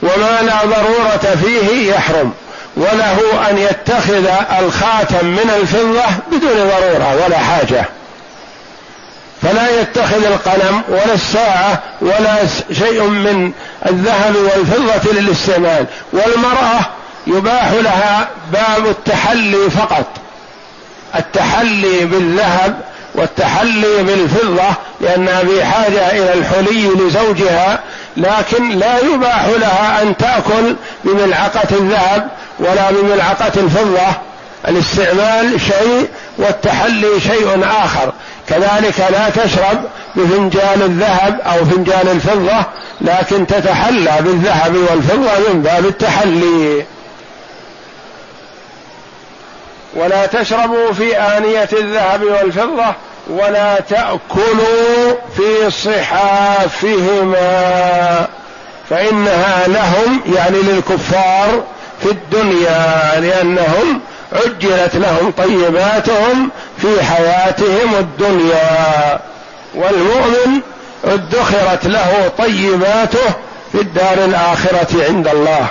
وما 0.02 0.42
لا 0.42 0.64
ضرورة 0.64 1.36
فيه 1.44 1.92
يحرم. 1.92 2.32
وله 2.76 3.50
أن 3.50 3.58
يتخذ 3.58 4.26
الخاتم 4.58 5.26
من 5.26 5.50
الفضة 5.60 6.04
بدون 6.32 6.68
ضرورة 6.68 7.24
ولا 7.24 7.38
حاجة. 7.38 7.84
فلا 9.42 9.80
يتخذ 9.80 10.24
القلم 10.24 10.82
ولا 10.88 11.14
الساعة 11.14 11.82
ولا 12.00 12.36
شيء 12.72 13.02
من 13.02 13.52
الذهب 13.86 14.36
والفضة 14.36 15.12
للاستعمال. 15.12 15.86
والمرأة 16.12 16.80
يباح 17.26 17.72
لها 17.72 18.28
باب 18.52 18.86
التحلي 18.86 19.70
فقط. 19.70 20.06
التحلي 21.14 22.04
بالذهب 22.04 22.80
والتحلي 23.14 24.02
بالفضة 24.02 24.68
لأنها 25.00 25.44
في 25.44 25.64
حاجة 25.64 26.10
إلى 26.10 26.34
الحلي 26.34 26.88
لزوجها 26.88 27.80
لكن 28.18 28.70
لا 28.78 28.98
يباح 28.98 29.46
لها 29.46 30.02
أن 30.02 30.16
تأكل 30.16 30.76
بملعقة 31.04 31.68
الذهب 31.70 32.28
ولا 32.58 32.90
بملعقة 32.90 33.52
الفضة. 33.56 34.06
الاستعمال 34.68 35.60
شيء 35.60 36.08
والتحلي 36.38 37.20
شيء 37.20 37.64
آخر. 37.84 38.12
كذلك 38.48 39.00
لا 39.10 39.44
تشرب 39.44 39.84
بفنجان 40.16 40.82
الذهب 40.82 41.40
أو 41.40 41.64
فنجان 41.64 42.08
الفضة 42.08 42.64
لكن 43.00 43.46
تتحلى 43.46 44.16
بالذهب 44.20 44.76
والفضة 44.76 45.52
من 45.52 45.62
باب 45.62 45.86
التحلي. 45.86 46.84
ولا 49.94 50.26
تشربوا 50.26 50.92
في 50.92 51.16
آنية 51.16 51.68
الذهب 51.72 52.22
والفضة 52.22 52.94
ولا 53.28 53.80
تأكلوا 53.80 55.14
في 55.36 55.70
صحافهما 55.70 57.38
فإنها 58.90 59.68
لهم 59.68 60.20
يعني 60.34 60.58
للكفار 60.58 61.62
في 62.02 62.10
الدنيا 62.10 63.20
لأنهم 63.20 64.00
عجلت 64.32 64.96
لهم 64.96 65.30
طيباتهم 65.38 66.50
في 66.78 67.04
حياتهم 67.04 67.94
الدنيا. 67.98 69.20
والمؤمن 69.74 70.60
ادخرت 71.04 71.86
له 71.86 72.32
طيباته 72.38 73.34
في 73.72 73.80
الدار 73.80 74.24
الآخرة 74.24 75.04
عند 75.08 75.28
الله. 75.28 75.66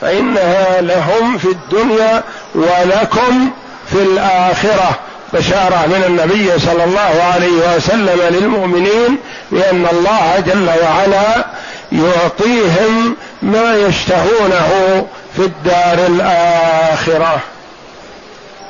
فإنها 0.00 0.80
لهم 0.80 1.38
في 1.38 1.48
الدنيا 1.48 2.22
ولكم 2.54 3.50
في 3.92 4.02
الآخرة. 4.02 4.98
بشارة 5.32 5.86
من 5.86 6.04
النبي 6.06 6.58
صلى 6.58 6.84
الله 6.84 7.22
عليه 7.22 7.76
وسلم 7.76 8.20
للمؤمنين 8.30 9.18
بأن 9.52 9.86
الله 9.92 10.40
جل 10.46 10.70
وعلا 10.82 11.46
يعطيهم 11.92 13.16
ما 13.42 13.74
يشتهونه 13.74 15.06
في 15.36 15.42
الدار 15.42 16.06
الآخرة. 16.06 17.40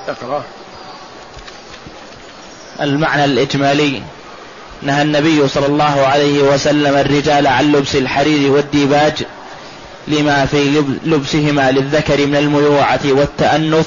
اقرأ. 0.09 0.45
المعنى 2.81 3.25
الإجمالي. 3.25 4.03
نهى 4.83 5.03
النبي 5.03 5.49
صلى 5.49 5.67
الله 5.67 6.07
عليه 6.07 6.43
وسلم 6.43 6.97
الرجال 6.97 7.47
عن 7.47 7.73
لبس 7.73 7.97
الحرير 7.97 8.53
والديباج 8.53 9.13
لما 10.09 10.47
في 10.47 10.83
لبسهما 11.05 11.71
للذكر 11.71 12.27
من 12.27 12.37
الميوعة 12.37 13.01
والتأنث 13.05 13.87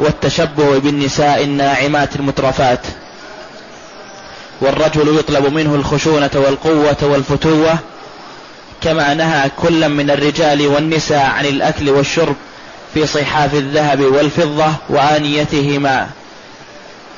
والتشبه 0.00 0.78
بالنساء 0.78 1.44
الناعمات 1.44 2.16
المترفات. 2.16 2.80
والرجل 4.60 5.18
يطلب 5.18 5.52
منه 5.52 5.74
الخشونة 5.74 6.30
والقوة 6.34 6.96
والفتوة 7.02 7.78
كما 8.80 9.14
نهى 9.14 9.50
كلا 9.62 9.88
من 9.88 10.10
الرجال 10.10 10.66
والنساء 10.66 11.24
عن 11.24 11.46
الأكل 11.46 11.90
والشرب 11.90 12.36
في 12.94 13.06
صحاف 13.06 13.54
الذهب 13.54 14.00
والفضة 14.00 14.72
وآنيتهما. 14.88 16.08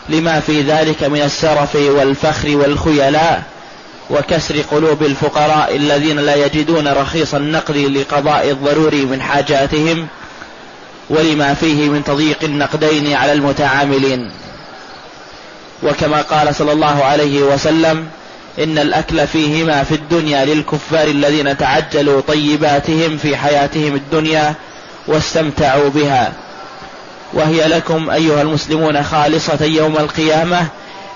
لما 0.09 0.41
في 0.41 0.61
ذلك 0.63 1.03
من 1.03 1.23
السرف 1.23 1.75
والفخر 1.75 2.57
والخيلاء 2.57 3.43
وكسر 4.11 4.61
قلوب 4.71 5.03
الفقراء 5.03 5.77
الذين 5.77 6.19
لا 6.19 6.35
يجدون 6.35 6.89
رخيص 6.89 7.35
النقد 7.35 7.77
لقضاء 7.77 8.51
الضروري 8.51 9.05
من 9.05 9.23
حاجاتهم 9.23 10.07
ولما 11.11 11.55
فيه 11.55 11.89
من 11.89 12.05
تضييق 12.05 12.39
النقدين 12.43 13.15
على 13.15 13.33
المتعاملين. 13.33 14.31
وكما 15.83 16.23
قال 16.23 16.55
صلى 16.55 16.73
الله 16.73 17.05
عليه 17.05 17.43
وسلم 17.43 18.07
إن 18.59 18.79
الأكل 18.79 19.27
فيهما 19.27 19.85
في 19.85 19.95
الدنيا 19.95 20.45
للكفار 20.45 21.09
الذين 21.09 21.57
تعجلوا 21.57 22.21
طيباتهم 22.21 23.17
في 23.17 23.37
حياتهم 23.37 23.95
الدنيا 23.95 24.55
واستمتعوا 25.07 25.89
بها. 25.89 26.33
وهي 27.33 27.69
لكم 27.69 28.11
أيها 28.11 28.43
المسلمون 28.43 29.03
خالصة 29.03 29.65
يوم 29.65 29.97
القيامة 29.97 30.67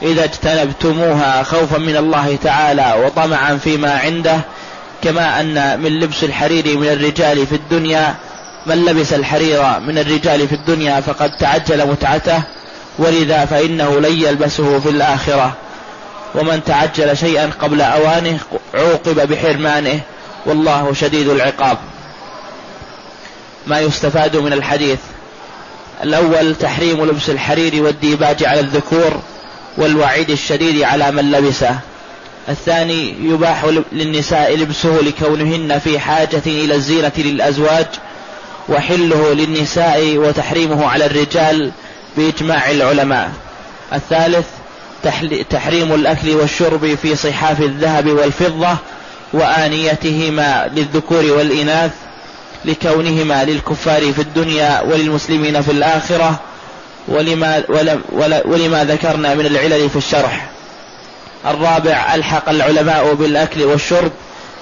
إذا 0.03 0.25
اجتنبتموها 0.25 1.43
خوفا 1.43 1.79
من 1.79 1.97
الله 1.97 2.39
تعالى 2.45 2.95
وطمعا 3.05 3.57
فيما 3.57 3.99
عنده 3.99 4.41
كما 5.05 5.41
أن 5.41 5.81
من 5.81 6.01
لبس 6.01 6.25
الحرير 6.25 6.79
من 6.79 6.89
الرجال 6.89 7.47
في 7.47 7.55
الدنيا 7.55 8.15
من 8.67 8.85
لبس 8.85 9.13
الحرير 9.13 9.81
من 9.81 9.99
الرجال 9.99 10.49
في 10.49 10.55
الدنيا 10.55 11.01
فقد 11.01 11.37
تعجل 11.37 11.87
متعته 11.87 12.43
ولذا 12.99 13.45
فإنه 13.45 14.01
لن 14.01 14.23
يلبسه 14.23 14.81
في 14.81 14.89
الآخرة. 14.89 15.53
ومن 16.35 16.65
تعجل 16.65 17.17
شيئا 17.17 17.51
قبل 17.61 17.81
أوانه 17.81 18.39
عوقب 18.75 19.29
بحرمانه 19.29 20.01
والله 20.47 20.93
شديد 20.93 21.29
العقاب. 21.29 21.79
ما 23.67 23.81
يستفاد 23.81 24.37
من 24.37 24.53
الحديث 24.53 24.99
الأول 26.03 26.55
تحريم 26.55 27.05
لبس 27.05 27.31
الحرير 27.31 27.83
والديباج 27.83 28.45
على 28.45 28.61
الذكور 28.61 29.21
والوعيد 29.79 30.31
الشديد 30.31 30.83
على 30.83 31.11
من 31.11 31.31
لبسه. 31.31 31.79
الثاني 32.49 33.15
يباح 33.21 33.65
للنساء 33.93 34.57
لبسه 34.57 35.01
لكونهن 35.03 35.79
في 35.79 35.99
حاجة 35.99 36.43
إلى 36.47 36.75
الزينة 36.75 37.13
للأزواج 37.19 37.87
وحله 38.69 39.35
للنساء 39.35 40.17
وتحريمه 40.17 40.87
على 40.89 41.07
الرجال 41.07 41.71
بإجماع 42.17 42.71
العلماء. 42.71 43.31
الثالث 43.93 44.47
تحريم 45.51 45.95
الأكل 45.95 46.31
والشرب 46.31 46.95
في 47.03 47.17
صحاف 47.17 47.61
الذهب 47.61 48.07
والفضة 48.07 48.77
وآنيتهما 49.33 50.71
للذكور 50.77 51.25
والإناث 51.25 51.91
لكونهما 52.65 53.45
للكفار 53.45 54.13
في 54.13 54.19
الدنيا 54.19 54.83
وللمسلمين 54.83 55.63
في 55.63 55.71
الآخرة 55.71 56.41
ولما, 57.09 57.63
ولما 58.45 58.85
ذكرنا 58.85 59.35
من 59.35 59.47
العلل 59.47 59.91
في 59.91 59.97
الشرح. 59.97 60.47
الرابع 61.47 62.15
ألحق 62.15 62.49
العلماء 62.49 63.15
بالأكل 63.15 63.63
والشرب 63.63 64.13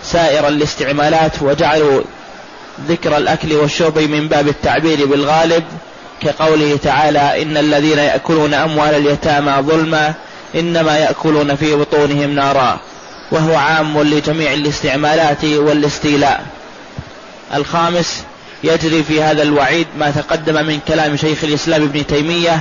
سائر 0.05 0.49
الاستعمالات 0.49 1.33
وجعلوا 1.43 2.03
ذكر 2.89 3.17
الأكل 3.17 3.53
والشرب 3.53 3.99
من 3.99 4.29
باب 4.29 4.49
التعبير 4.49 5.07
بالغالب 5.07 5.65
كقوله 6.21 6.79
تعالى 6.83 7.43
إن 7.43 7.57
الذين 7.57 7.99
يأكلون 7.99 8.55
أموال 8.55 8.95
اليتامى 8.95 9.53
ظلما 9.61 10.15
إنما 10.55 10.99
يأكلون 10.99 11.57
في 11.57 11.75
بطونهم 11.75 12.31
نارا. 12.31 12.81
وهو 13.33 13.57
عام 13.57 14.03
لجميع 14.03 14.53
الاستعمالات 14.53 15.45
والاستيلاء. 15.45 16.47
الخامس 17.55 18.23
يجري 18.65 19.03
في 19.03 19.23
هذا 19.23 19.43
الوعيد 19.43 19.87
ما 19.99 20.11
تقدم 20.11 20.67
من 20.67 20.81
كلام 20.89 21.17
شيخ 21.17 21.45
الإسلام 21.45 21.83
ابن 21.83 22.07
تيمية 22.07 22.61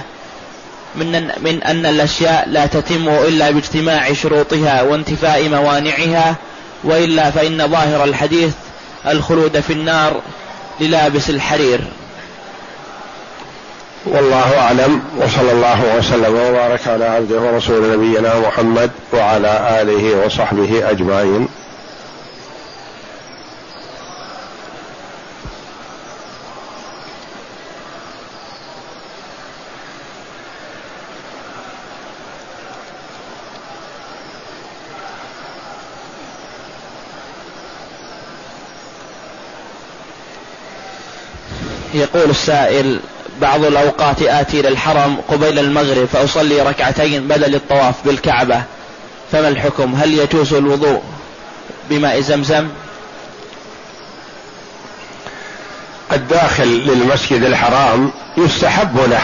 من 0.96 1.32
من 1.42 1.64
أن 1.64 1.86
الأشياء 1.86 2.50
لا 2.50 2.66
تتم 2.66 3.10
إلا 3.10 3.52
باجتماع 3.52 4.14
شروطها 4.14 4.82
وانتفاء 4.82 5.50
موانعها 5.50 6.36
وإلا 6.84 7.32
فإن 7.32 7.68
ظاهر 7.68 8.04
الحديث 8.04 8.52
الخلود 9.08 9.60
في 9.60 9.74
النار 9.74 10.22
للابس 10.80 11.30
الحرير. 11.30 11.80
والله 14.06 14.60
أعلم 14.60 15.02
وصلى 15.18 15.52
الله 15.52 15.98
وسلم 15.98 16.36
وبارك 16.36 16.88
على 16.88 17.06
عبده 17.06 17.40
ورسول 17.42 17.94
نبينا 17.94 18.40
محمد 18.40 18.92
وعلى 19.14 19.82
آله 19.82 20.26
وصحبه 20.26 20.90
أجمعين. 20.90 21.48
يقول 42.04 42.30
السائل 42.30 43.00
بعض 43.42 43.66
الأوقات 43.66 44.22
آتي 44.22 44.60
إلى 44.60 44.68
الحرم 44.68 45.18
قبيل 45.28 45.60
المغرب 45.60 46.06
فأصلي 46.06 46.62
ركعتين 46.62 47.28
بدل 47.28 47.56
الطواف 47.56 47.96
بالكعبة. 48.06 48.64
فما 49.32 49.48
الحكم؟ 49.48 49.96
هل 49.96 50.14
يجوز 50.14 50.54
الوضوء 50.54 51.02
بماء 51.90 52.22
زمزم؟ 52.22 52.68
الداخل 56.12 56.68
للمسجد 56.68 57.44
الحرام 57.44 58.12
يستحب 58.38 58.98
له 58.98 59.24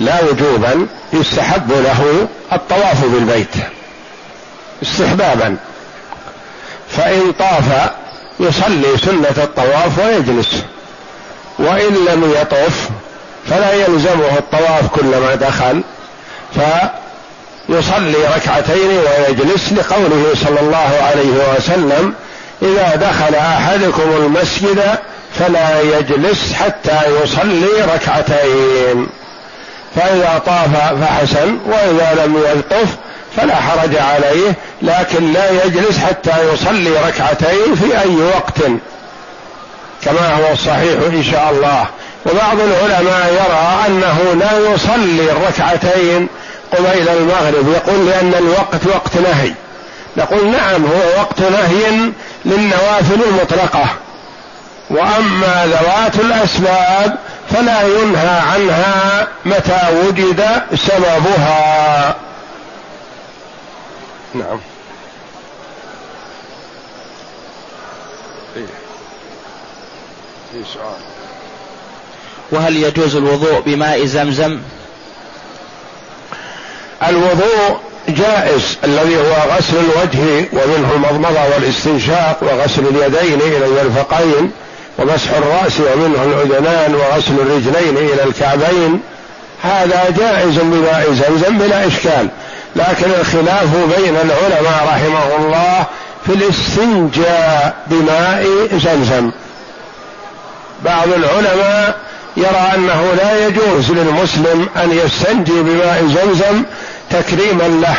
لا 0.00 0.24
وجوبا 0.24 0.86
يستحب 1.12 1.72
له 1.72 2.28
الطواف 2.52 3.04
بالبيت 3.04 3.54
استحبابا. 4.82 5.56
فإن 6.88 7.32
طاف 7.32 7.90
يصلي 8.40 8.98
سنة 9.04 9.44
الطواف 9.44 9.98
ويجلس. 9.98 10.64
وإن 11.58 11.94
لم 12.08 12.32
يطف 12.40 12.88
فلا 13.50 13.72
يلزمه 13.72 14.38
الطواف 14.38 14.88
كلما 14.88 15.34
دخل 15.34 15.82
فيصلي 17.68 18.26
ركعتين 18.36 18.88
ويجلس 18.88 19.72
لقوله 19.72 20.32
صلى 20.34 20.60
الله 20.60 21.02
عليه 21.02 21.54
وسلم 21.56 22.14
إذا 22.62 22.96
دخل 22.96 23.34
أحدكم 23.34 24.16
المسجد 24.16 24.80
فلا 25.38 25.80
يجلس 25.80 26.52
حتى 26.52 27.00
يصلي 27.22 27.94
ركعتين 27.94 29.06
فإذا 29.96 30.42
طاف 30.46 30.76
فحسن 31.02 31.58
وإذا 31.66 32.24
لم 32.24 32.36
يلطف 32.36 32.96
فلا 33.36 33.54
حرج 33.54 33.96
عليه 33.96 34.54
لكن 34.82 35.32
لا 35.32 35.64
يجلس 35.64 35.98
حتى 35.98 36.52
يصلي 36.52 36.90
ركعتين 36.90 37.74
في 37.74 38.00
أي 38.00 38.16
وقت. 38.16 38.58
كما 40.04 40.34
هو 40.34 40.52
الصحيح 40.52 41.00
إن 41.12 41.22
شاء 41.22 41.50
الله. 41.50 41.86
وبعض 42.26 42.60
العلماء 42.60 43.32
يرى 43.32 43.86
أنه 43.86 44.34
لا 44.34 44.72
يصلي 44.74 45.32
الركعتين 45.32 46.28
قبيل 46.72 47.08
المغرب. 47.08 47.68
يقول 47.72 48.06
لأن 48.06 48.34
الوقت 48.34 48.86
وقت 48.86 49.16
نهي. 49.16 49.52
نقول 50.16 50.50
نعم 50.50 50.84
هو 50.86 51.20
وقت 51.20 51.40
نهي 51.40 52.10
للنوافل 52.44 53.18
المطلقة. 53.28 53.86
وأما 54.90 55.66
ذوات 55.66 56.14
الأسباب 56.14 57.18
فلا 57.50 57.82
ينهى 57.82 58.40
عنها 58.54 59.28
متى 59.44 59.80
وجد 60.04 60.62
سببها. 60.74 62.14
نعم. 64.34 64.60
في 70.52 70.64
سؤال. 70.74 71.00
وهل 72.52 72.76
يجوز 72.76 73.16
الوضوء 73.16 73.60
بماء 73.60 74.04
زمزم؟ 74.04 74.58
الوضوء 77.08 77.78
جائز 78.08 78.78
الذي 78.84 79.16
هو 79.16 79.56
غسل 79.56 79.76
الوجه 79.76 80.48
ومنه 80.52 80.92
المضمضة 80.94 81.44
والاستنشاق 81.54 82.38
وغسل 82.42 82.82
اليدين 82.86 83.40
إلى 83.40 83.66
المرفقين 83.66 84.50
ومسح 84.98 85.30
الرأس 85.30 85.80
ومنه 85.80 86.22
الأذنان 86.24 86.94
وغسل 86.94 87.34
الرجلين 87.40 87.96
إلى 87.96 88.22
الكعبين. 88.24 89.00
هذا 89.62 90.14
جائز 90.18 90.58
بماء 90.58 91.12
زمزم 91.12 91.58
بلا 91.58 91.86
إشكال. 91.86 92.28
لكن 92.76 93.10
الخلاف 93.20 93.76
بين 93.96 94.16
العلماء 94.16 94.84
رحمه 94.86 95.36
الله 95.36 95.86
في 96.26 96.32
الاستنجاء 96.32 97.84
بماء 97.86 98.46
زمزم. 98.72 99.30
بعض 100.84 101.08
العلماء 101.08 101.94
يرى 102.36 102.72
أنه 102.74 103.12
لا 103.18 103.46
يجوز 103.46 103.90
للمسلم 103.90 104.68
أن 104.76 105.00
يستنجي 105.04 105.62
بماء 105.62 106.04
زمزم 106.06 106.62
تكريما 107.10 107.62
له 107.62 107.96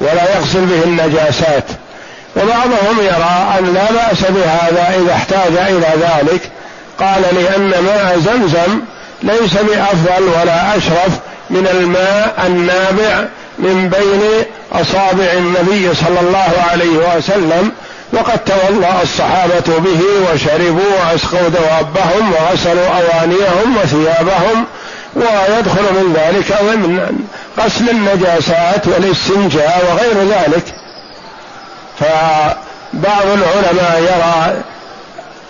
ولا 0.00 0.36
يغسل 0.36 0.64
به 0.66 0.84
النجاسات. 0.84 1.64
وبعضهم 2.36 3.00
يرى 3.00 3.58
أن 3.58 3.74
لا 3.74 3.92
بأس 3.92 4.20
بهذا 4.20 4.94
إذا 5.02 5.12
احتاج 5.12 5.52
إلى 5.56 5.88
ذلك. 6.00 6.40
قال 7.00 7.22
لأن 7.34 7.70
ماء 7.84 8.18
زمزم 8.18 8.80
ليس 9.22 9.54
بأفضل 9.54 10.22
ولا 10.22 10.76
أشرف 10.76 11.18
من 11.50 11.68
الماء 11.70 12.46
النابع 12.46 13.28
من 13.58 13.88
بين 13.88 14.44
أصابع 14.72 15.32
النبي 15.32 15.94
صلى 15.94 16.20
الله 16.20 16.52
عليه 16.70 17.16
وسلم 17.16 17.72
وقد 18.14 18.38
توضأ 18.44 19.02
الصحابة 19.02 19.78
به 19.78 20.00
وشربوا 20.32 20.90
وأسقوا 21.00 21.48
دوابهم 21.48 22.32
وغسلوا 22.32 22.86
أوانيهم 22.86 23.76
وثيابهم 23.82 24.64
ويدخل 25.16 25.82
من 25.82 26.16
ذلك 26.16 26.58
ضمن 26.62 27.18
غسل 27.60 27.90
النجاسات 27.90 28.86
والاستنجاء 28.88 29.84
وغير 29.90 30.28
ذلك. 30.28 30.64
فبعض 32.00 33.26
العلماء 33.26 34.00
يرى 34.00 34.62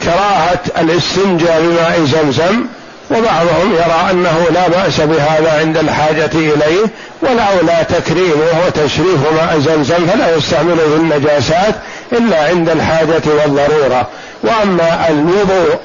كراهة 0.02 0.60
الاستنجاء 0.78 1.60
بماء 1.60 2.04
زمزم 2.04 2.66
وبعضهم 3.10 3.72
يرى 3.72 4.10
أنه 4.10 4.46
لا 4.54 4.68
بأس 4.68 5.00
بهذا 5.00 5.58
عند 5.60 5.76
الحاجة 5.76 6.30
إليه 6.34 6.86
والاولى 7.22 7.86
تكريمه 7.88 8.66
وتشريف 8.66 9.20
ماء 9.36 9.58
زمزم 9.58 10.06
فلا 10.06 10.36
يستعمله 10.36 10.96
النجاسات 10.96 11.74
إلا 12.14 12.44
عند 12.48 12.68
الحاجة 12.68 13.22
والضرورة. 13.26 14.06
وأما 14.42 15.08
الوضوء 15.08 15.78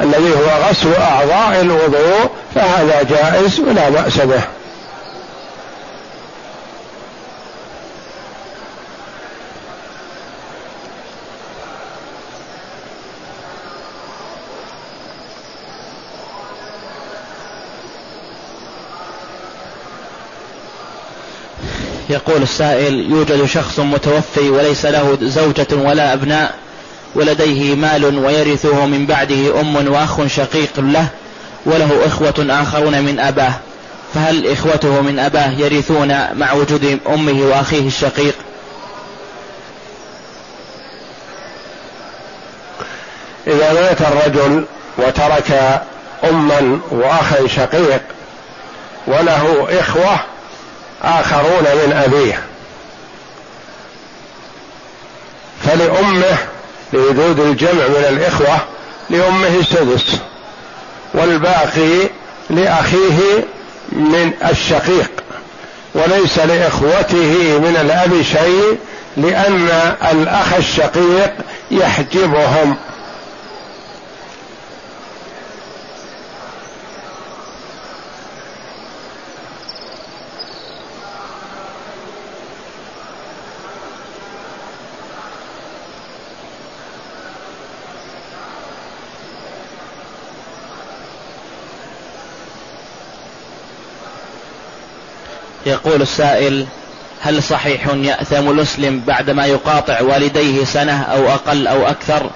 الذي 0.00 0.30
هو 0.30 0.68
غسل 0.68 0.94
أعضاء 0.94 1.60
الوضوء 1.60 2.30
فهذا 2.54 3.02
جائز 3.02 3.60
ولا 3.60 3.88
بأس 3.88 4.16
به. 4.16 4.42
يقول 22.10 22.42
السائل 22.42 23.10
يوجد 23.10 23.44
شخص 23.44 23.78
متوفي 23.78 24.50
وليس 24.50 24.86
له 24.86 25.18
زوجة 25.22 25.66
ولا 25.72 26.12
أبناء 26.12 26.54
ولديه 27.14 27.74
مال 27.74 28.18
ويرثه 28.18 28.86
من 28.86 29.06
بعده 29.06 29.60
أم 29.60 29.88
وأخ 29.88 30.26
شقيق 30.26 30.80
له 30.80 31.06
وله 31.66 32.06
إخوة 32.06 32.46
آخرون 32.50 33.02
من 33.02 33.20
أباه. 33.20 33.52
فهل 34.14 34.46
إخوته 34.46 35.00
من 35.00 35.18
أباه 35.18 35.50
يرثون 35.50 36.16
مع 36.34 36.52
وجود 36.52 36.98
أمه 37.08 37.42
وأخيه 37.42 37.86
الشقيق؟ 37.86 38.34
إذا 43.46 43.72
مات 43.72 44.00
الرجل 44.00 44.64
وترك 44.98 45.80
أما 46.24 46.80
وأخا 46.90 47.46
شقيق 47.46 48.02
وله 49.06 49.66
إخوة 49.80 50.20
آخرون 51.02 51.62
من 51.62 51.92
أبيه. 52.04 52.42
فلأمه 55.64 56.36
لوجود 56.92 57.40
الجمع 57.40 57.86
من 57.88 58.04
الإخوة 58.08 58.58
لأمه 59.10 59.48
السدس. 59.48 60.16
والباقي 61.14 62.08
لأخيه 62.50 63.44
من 63.92 64.32
الشقيق. 64.50 65.10
وليس 65.94 66.38
لإخوته 66.38 67.58
من 67.58 67.76
الأب 67.80 68.22
شيء 68.22 68.78
لأن 69.16 69.68
الأخ 70.12 70.54
الشقيق 70.54 71.32
يحجبهم. 71.70 72.76
يقول 95.66 96.02
السائل 96.02 96.66
هل 97.22 97.42
صحيح 97.42 97.86
يأثم 97.94 98.50
المسلم 98.50 99.02
بعدما 99.06 99.46
يقاطع 99.46 100.02
والديه 100.02 100.64
سنة 100.64 101.02
أو 101.02 101.28
أقل 101.28 101.66
أو 101.66 101.86
أكثر؟ 101.86 102.30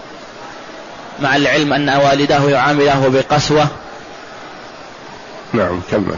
مع 1.20 1.36
العلم 1.36 1.72
أن 1.72 1.88
والداه 1.88 2.50
يعامله 2.50 3.08
بقسوة. 3.08 3.68
نعم 5.52 5.80
كمل. 5.90 6.16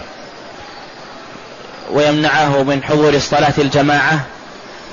ويمنعه 1.93 2.63
من 2.63 2.83
حضور 2.83 3.19
صلاة 3.19 3.55
الجماعة 3.59 4.21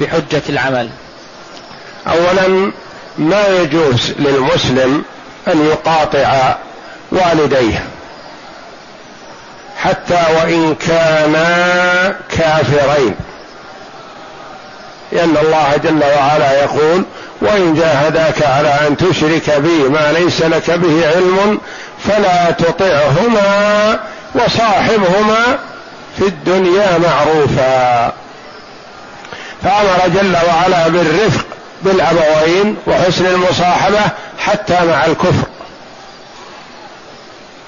بحجة 0.02 0.42
العمل. 0.50 0.90
أولا 2.08 2.72
ما 3.18 3.48
يجوز 3.48 4.12
للمسلم 4.20 5.04
أن 5.48 5.66
يقاطع 5.66 6.56
والديه. 7.12 7.84
حتى 9.84 10.24
وإن 10.36 10.76
كانا 10.76 12.16
كافرين. 12.38 13.16
لأن 15.12 15.38
الله 15.42 15.78
جل 15.84 16.04
وعلا 16.18 16.64
يقول 16.64 17.04
وإن 17.42 17.74
جاهداك 17.74 18.44
على 18.44 18.88
أن 18.88 18.98
تشرك 18.98 19.60
بي 19.60 19.84
ما 19.84 20.12
ليس 20.12 20.42
لك 20.42 20.72
به 20.72 21.08
علم 21.16 21.60
فلا 22.00 22.52
تطعهما 22.52 24.00
وصاحبهما 24.36 25.60
في 26.18 26.28
الدنيا 26.28 26.98
معروفا. 26.98 28.12
فأمر 29.64 30.08
جل 30.08 30.36
وعلا 30.48 30.88
بالرفق 30.88 31.46
بالأبوين 31.82 32.76
وحسن 32.88 33.26
المصاحبة 33.26 34.02
حتى 34.40 34.86
مع 34.86 35.06
الكفر. 35.06 35.48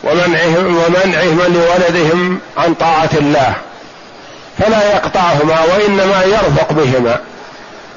ومنعهم 0.06 0.78
ومنعهم 0.78 1.40
لولدهم 1.54 2.40
عن 2.58 2.74
طاعة 2.74 3.10
الله. 3.14 3.54
فلا 4.60 4.92
يقطعهما 4.94 5.60
وإنما 5.62 6.24
يرفق 6.24 6.74
بهما. 6.74 7.20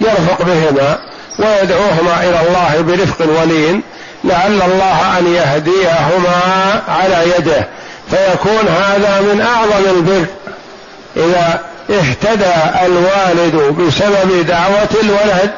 يرفق 0.00 0.42
بهما 0.42 0.98
ويدعوهما 1.38 2.22
إلى 2.22 2.40
الله 2.48 2.80
برفق 2.80 3.40
ولين. 3.40 3.82
لعل 4.24 4.62
الله 4.62 5.18
أن 5.18 5.34
يهديهما 5.34 6.82
على 6.88 7.24
يده. 7.36 7.68
فيكون 8.10 8.68
هذا 8.68 9.20
من 9.20 9.40
أعظم 9.40 9.84
البر. 9.96 10.26
إذا 11.16 11.60
اهتدى 11.90 12.86
الوالد 12.86 13.54
بسبب 13.56 14.46
دعوة 14.46 14.88
الولد 15.02 15.50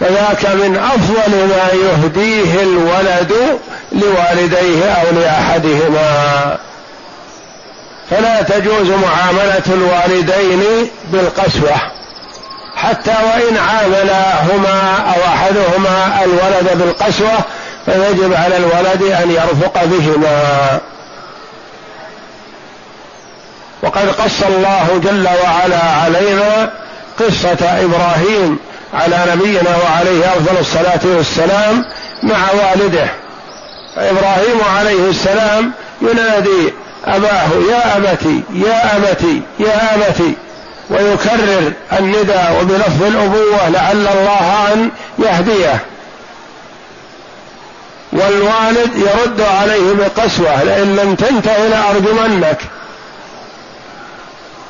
فذاك 0.00 0.46
من 0.46 0.76
أفضل 0.76 1.30
ما 1.30 1.68
يهديه 1.72 2.62
الولد 2.62 3.58
لوالديه 3.92 4.84
أو 4.84 5.20
لأحدهما. 5.20 6.56
فلا 8.10 8.42
تجوز 8.42 8.90
معاملة 8.90 9.62
الوالدين 9.68 10.90
بالقسوة 11.12 11.76
حتى 12.76 13.10
وإن 13.10 13.56
عاملاهما 13.56 14.96
أو 15.14 15.24
أحدهما 15.28 16.24
الولد 16.24 16.78
بالقسوة 16.78 17.38
فيجب 17.86 18.34
على 18.34 18.56
الولد 18.56 19.02
أن 19.02 19.30
يرفق 19.30 19.84
بهما. 19.84 20.80
وقد 23.82 24.08
قص 24.08 24.42
الله 24.42 25.00
جل 25.04 25.28
وعلا 25.44 25.82
علينا 25.84 26.70
قصة 27.20 27.58
إبراهيم 27.62 28.58
على 28.94 29.24
نبينا 29.32 29.76
وعليه 29.84 30.26
أفضل 30.26 30.58
الصلاة 30.60 31.00
والسلام 31.04 31.84
مع 32.22 32.38
والده. 32.52 33.06
إبراهيم 33.96 34.60
عليه 34.78 35.10
السلام 35.10 35.72
ينادي 36.02 36.72
أباه 37.04 37.48
يا 37.70 37.96
أبتي 37.96 38.42
يا 38.52 38.96
أبتي 38.96 39.42
يا 39.58 39.94
أبتي. 39.94 40.34
ويكرر 40.90 41.72
النداء 41.98 42.58
وبلفظ 42.60 43.02
الأبوة 43.02 43.68
لعل 43.68 44.06
الله 44.06 44.72
أن 44.72 44.90
يهديه. 45.18 45.78
والوالد 48.12 48.96
يرد 48.96 49.40
عليه 49.40 49.94
بقسوة 49.94 50.62
لئن 50.62 50.96
لم 50.96 51.14
تنته 51.14 51.68
لأرجمنك. 51.68 52.58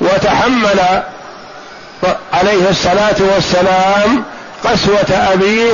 وتحمل 0.01 1.03
عليه 2.33 2.69
الصلاة 2.69 3.15
والسلام 3.19 4.23
قسوة 4.63 5.31
أبيه 5.33 5.71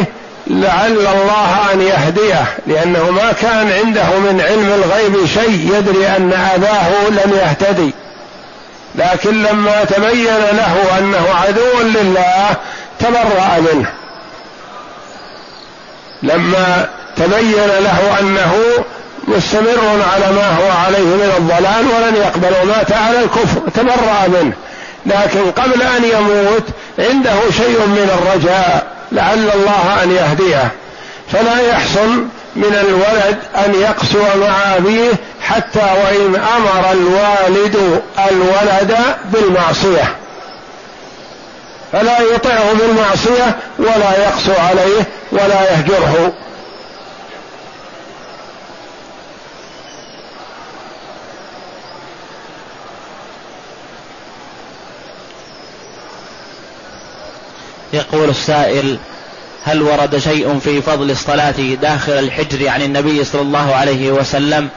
لعل 0.47 0.97
الله 0.97 1.73
أن 1.73 1.81
يهديه 1.81 2.45
لأنه 2.67 3.11
ما 3.11 3.31
كان 3.41 3.71
عنده 3.71 4.19
من 4.19 4.41
علم 4.41 4.83
الغيب 4.83 5.25
شيء 5.25 5.73
يدري 5.77 6.07
أن 6.07 6.33
أباه 6.55 7.09
لم 7.09 7.33
يهتدي. 7.33 7.93
لكن 8.95 9.43
لما 9.43 9.83
تبين 9.83 10.37
له 10.51 10.97
أنه 10.99 11.27
عدو 11.43 11.81
لله 11.81 12.55
تبرأ 12.99 13.59
منه. 13.73 13.89
لما 16.23 16.89
تبين 17.17 17.67
له 17.79 18.19
أنه 18.19 18.53
مستمر 19.27 20.03
على 20.13 20.31
ما 20.31 20.55
هو 20.57 20.71
عليه 20.85 20.99
من 20.99 21.33
الضلال 21.37 21.85
ولن 21.95 22.15
يقبل 22.15 22.53
ومات 22.63 22.91
على 22.91 23.19
الكفر 23.19 23.61
تبرأ 23.73 24.27
منه. 24.27 24.53
لكن 25.05 25.51
قبل 25.51 25.81
أن 25.81 26.03
يموت 26.03 26.63
عنده 26.99 27.51
شيء 27.57 27.79
من 27.79 28.19
الرجاء 28.19 28.87
لعل 29.11 29.49
الله 29.55 30.03
أن 30.03 30.11
يهديه. 30.11 30.71
فلا 31.31 31.59
يحصل 31.59 32.25
من 32.55 32.77
الولد 32.87 33.37
أن 33.65 33.81
يقسو 33.81 34.39
مع 34.41 34.75
أبيه 34.77 35.11
حتى 35.41 35.79
وإن 35.79 36.35
أمر 36.57 36.91
الوالد 36.91 38.01
الولد 38.31 38.97
بالمعصية. 39.33 40.15
فلا 41.91 42.19
يطعه 42.19 42.73
بالمعصية 42.73 43.55
ولا 43.79 44.23
يقسو 44.23 44.53
عليه 44.69 45.03
ولا 45.31 45.71
يهجره. 45.71 46.33
يقول 57.93 58.29
السائل 58.29 58.97
هل 59.63 59.81
ورد 59.81 60.17
شيء 60.17 60.59
في 60.59 60.81
فضل 60.81 61.11
الصلاة 61.11 61.75
داخل 61.81 62.11
الحجر 62.11 62.69
عن 62.69 62.81
النبي 62.81 63.23
صلى 63.23 63.41
الله 63.41 63.75
عليه 63.75 64.11
وسلم؟ 64.11 64.69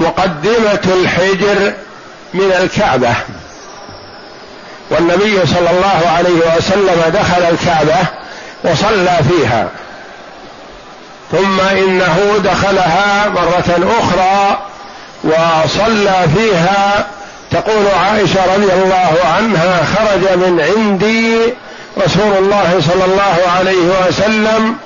مقدمة 0.00 0.80
الحجر 0.86 1.72
من 2.34 2.52
الكعبة. 2.62 3.14
والنبي 4.90 5.46
صلى 5.46 5.70
الله 5.70 6.08
عليه 6.08 6.56
وسلم 6.56 7.12
دخل 7.14 7.42
الكعبة 7.42 7.98
وصلى 8.64 9.18
فيها. 9.30 9.68
ثم 11.32 11.60
إنه 11.60 12.40
دخلها 12.44 13.28
مرة 13.28 13.98
أخرى 14.00 14.58
وصلى 15.24 16.26
فيها 16.36 17.06
تقول 17.50 17.86
عائشة 17.86 18.54
رضي 18.54 18.72
الله 18.72 19.12
عنها 19.36 19.84
خرج 19.84 20.38
من 20.38 20.60
عندي 20.60 21.36
رسول 22.04 22.32
الله 22.38 22.80
صلى 22.80 23.04
الله 23.04 23.36
عليه 23.58 24.08
وسلم 24.08 24.76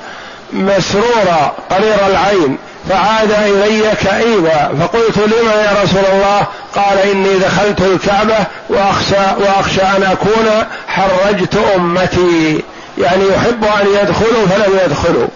مسرورا 0.52 1.52
قرير 1.70 2.06
العين 2.08 2.58
فعاد 2.90 3.30
إلي 3.30 3.82
كئيبا 4.02 4.68
فقلت 4.80 5.18
لما 5.18 5.52
يا 5.52 5.82
رسول 5.82 6.02
الله؟ 6.12 6.46
قال 6.74 6.98
إني 6.98 7.38
دخلت 7.38 7.80
الكعبة 7.80 8.36
وأخشى 8.68 9.24
وأخشى 9.40 9.82
أن 9.82 10.02
أكون 10.02 10.64
حرجت 10.88 11.56
أمتي 11.76 12.62
يعني 12.98 13.24
يحب 13.28 13.64
أن 13.64 13.86
يدخلوا 14.02 14.46
فلم 14.46 14.78
يدخلوا. 14.86 15.26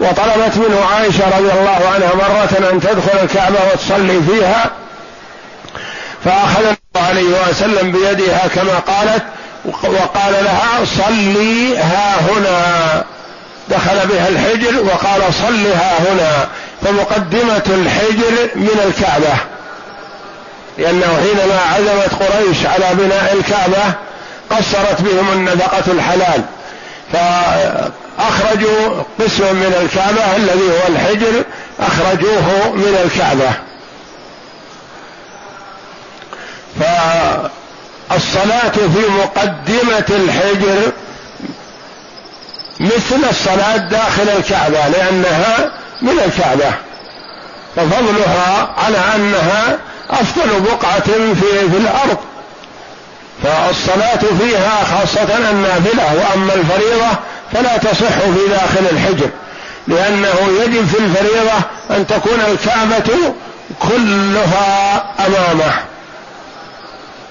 وطلبت 0.00 0.56
منه 0.56 0.80
عائشة 0.94 1.38
رضي 1.38 1.52
الله 1.52 1.80
عنها 1.94 2.10
مرة 2.14 2.70
أن 2.72 2.80
تدخل 2.80 3.18
الكعبة 3.22 3.58
وتصلي 3.72 4.20
فيها 4.22 4.70
فأخذ 6.24 6.60
الله 6.64 7.08
عليه 7.08 7.50
وسلم 7.50 7.92
بيدها 7.92 8.46
كما 8.54 8.78
قالت 8.78 9.22
وقال 9.64 10.44
لها 10.44 10.84
صلي 10.84 11.78
ها 11.78 12.16
هنا. 12.20 13.04
دخل 13.68 14.06
بها 14.08 14.28
الحجر 14.28 14.82
وقال 14.82 15.34
صل 15.34 15.66
ها 15.66 15.98
هنا. 15.98 16.48
فمقدمة 16.82 17.62
الحجر 17.66 18.48
من 18.54 18.80
الكعبة. 18.86 19.34
لأنه 20.78 21.20
حينما 21.22 21.60
عزمت 21.74 22.22
قريش 22.22 22.66
على 22.66 22.94
بناء 22.94 23.36
الكعبة 23.38 23.92
قصرت 24.50 25.00
بهم 25.00 25.32
النفقة 25.32 25.92
الحلال. 25.92 26.42
فأخرجوا 27.12 29.02
قسم 29.20 29.56
من 29.56 29.74
الكعبة 29.82 30.36
الذي 30.36 30.68
هو 30.70 30.88
الحجر 30.88 31.44
أخرجوه 31.80 32.72
من 32.74 32.98
الكعبة. 33.04 33.50
فالصلاة 36.80 38.70
في 38.72 39.08
مقدمة 39.18 40.04
الحجر 40.10 40.92
مثل 42.80 43.28
الصلاة 43.30 43.76
داخل 43.76 44.28
الكعبة 44.38 44.88
لأنها 44.88 45.72
من 46.02 46.18
الكعبة. 46.24 46.72
ففضلها 47.76 48.74
على 48.76 48.98
أنها 49.14 49.78
أفضل 50.10 50.60
بقعة 50.60 51.00
في, 51.34 51.70
في 51.70 51.76
الأرض. 51.76 52.18
فالصلاة 53.42 54.20
فيها 54.40 54.84
خاصة 54.84 55.50
النافلة 55.50 56.14
وأما 56.14 56.54
الفريضة 56.54 57.08
فلا 57.52 57.76
تصح 57.76 58.18
في 58.18 58.48
داخل 58.48 58.86
الحجر 58.92 59.30
لأنه 59.88 60.34
يجب 60.62 60.86
في 60.86 60.98
الفريضة 60.98 61.52
أن 61.90 62.06
تكون 62.06 62.40
الكعبة 62.40 63.34
كلها 63.80 65.04
أمامه. 65.26 65.93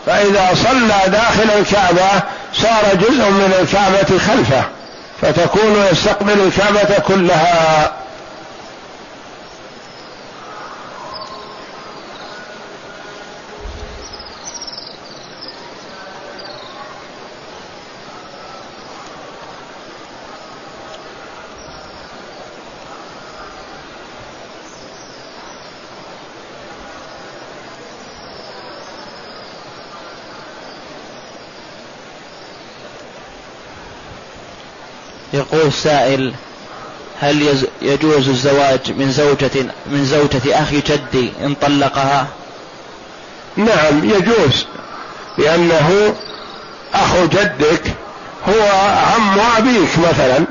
فإذا 0.06 0.50
صلى 0.56 1.12
داخل 1.12 1.60
الكعبة 1.60 2.22
صار 2.54 2.96
جزء 2.96 3.30
من 3.30 3.54
الكعبة 3.62 4.20
خلفه 4.20 4.64
فتكون 5.22 5.86
يستقبل 5.92 6.40
الكعبة 6.48 7.00
كلها. 7.08 7.92
يقول 35.54 35.68
السائل 35.68 36.34
هل 37.22 37.64
يجوز 37.82 38.30
الزواج 38.30 38.80
من 38.98 39.12
زوجة 39.12 39.66
من 39.86 40.06
زوجة 40.06 40.62
أخي 40.64 40.82
جدي 40.82 41.32
إن 41.44 41.56
طلقها؟ 41.62 42.28
نعم 43.58 44.04
يجوز 44.04 44.66
لأنه 45.38 46.16
أخو 46.94 47.26
جدك 47.26 47.82
هو 48.50 48.62
عم 49.16 49.40
أبيك 49.58 49.90
مثلا 50.00 50.46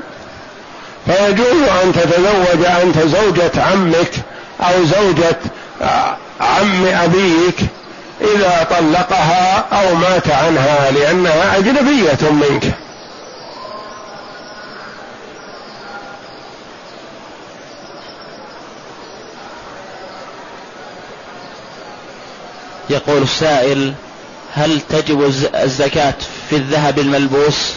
فيجوز 1.05 1.69
أن 1.83 1.93
تتزوج 1.93 2.65
أنت 2.65 2.99
زوجة 2.99 3.63
عمك 3.63 4.11
أو 4.61 4.85
زوجة 4.85 5.39
عم 6.41 6.85
أبيك 6.85 7.55
إذا 8.21 8.67
طلقها 8.69 9.65
أو 9.71 9.95
مات 9.95 10.27
عنها 10.27 10.91
لأنها 10.91 11.57
أجنبية 11.57 12.29
منك 12.31 12.82
يقول 22.93 23.21
السائل 23.21 23.93
هل 24.53 24.79
تجب 24.89 25.33
الزكاة 25.55 26.13
في 26.49 26.55
الذهب 26.55 26.99
الملبوس؟ 26.99 27.73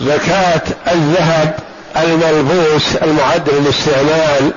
زكاة 0.00 0.62
الذهب 0.92 1.58
الملبوس 1.96 2.96
المعد 3.02 3.50
للاستعمال 3.50 4.52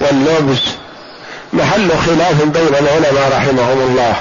واللبس. 0.00 0.60
محل 1.52 1.90
خلاف 1.90 2.42
بين 2.42 2.74
العلماء 2.80 3.32
رحمهم 3.32 3.80
الله. 3.80 4.16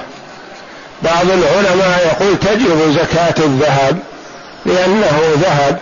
بعض 1.04 1.26
العلماء 1.26 2.18
يقول 2.20 2.40
تجب 2.40 2.92
زكاة 2.92 3.46
الذهب 3.46 4.00
لأنه 4.66 5.20
ذهب. 5.42 5.80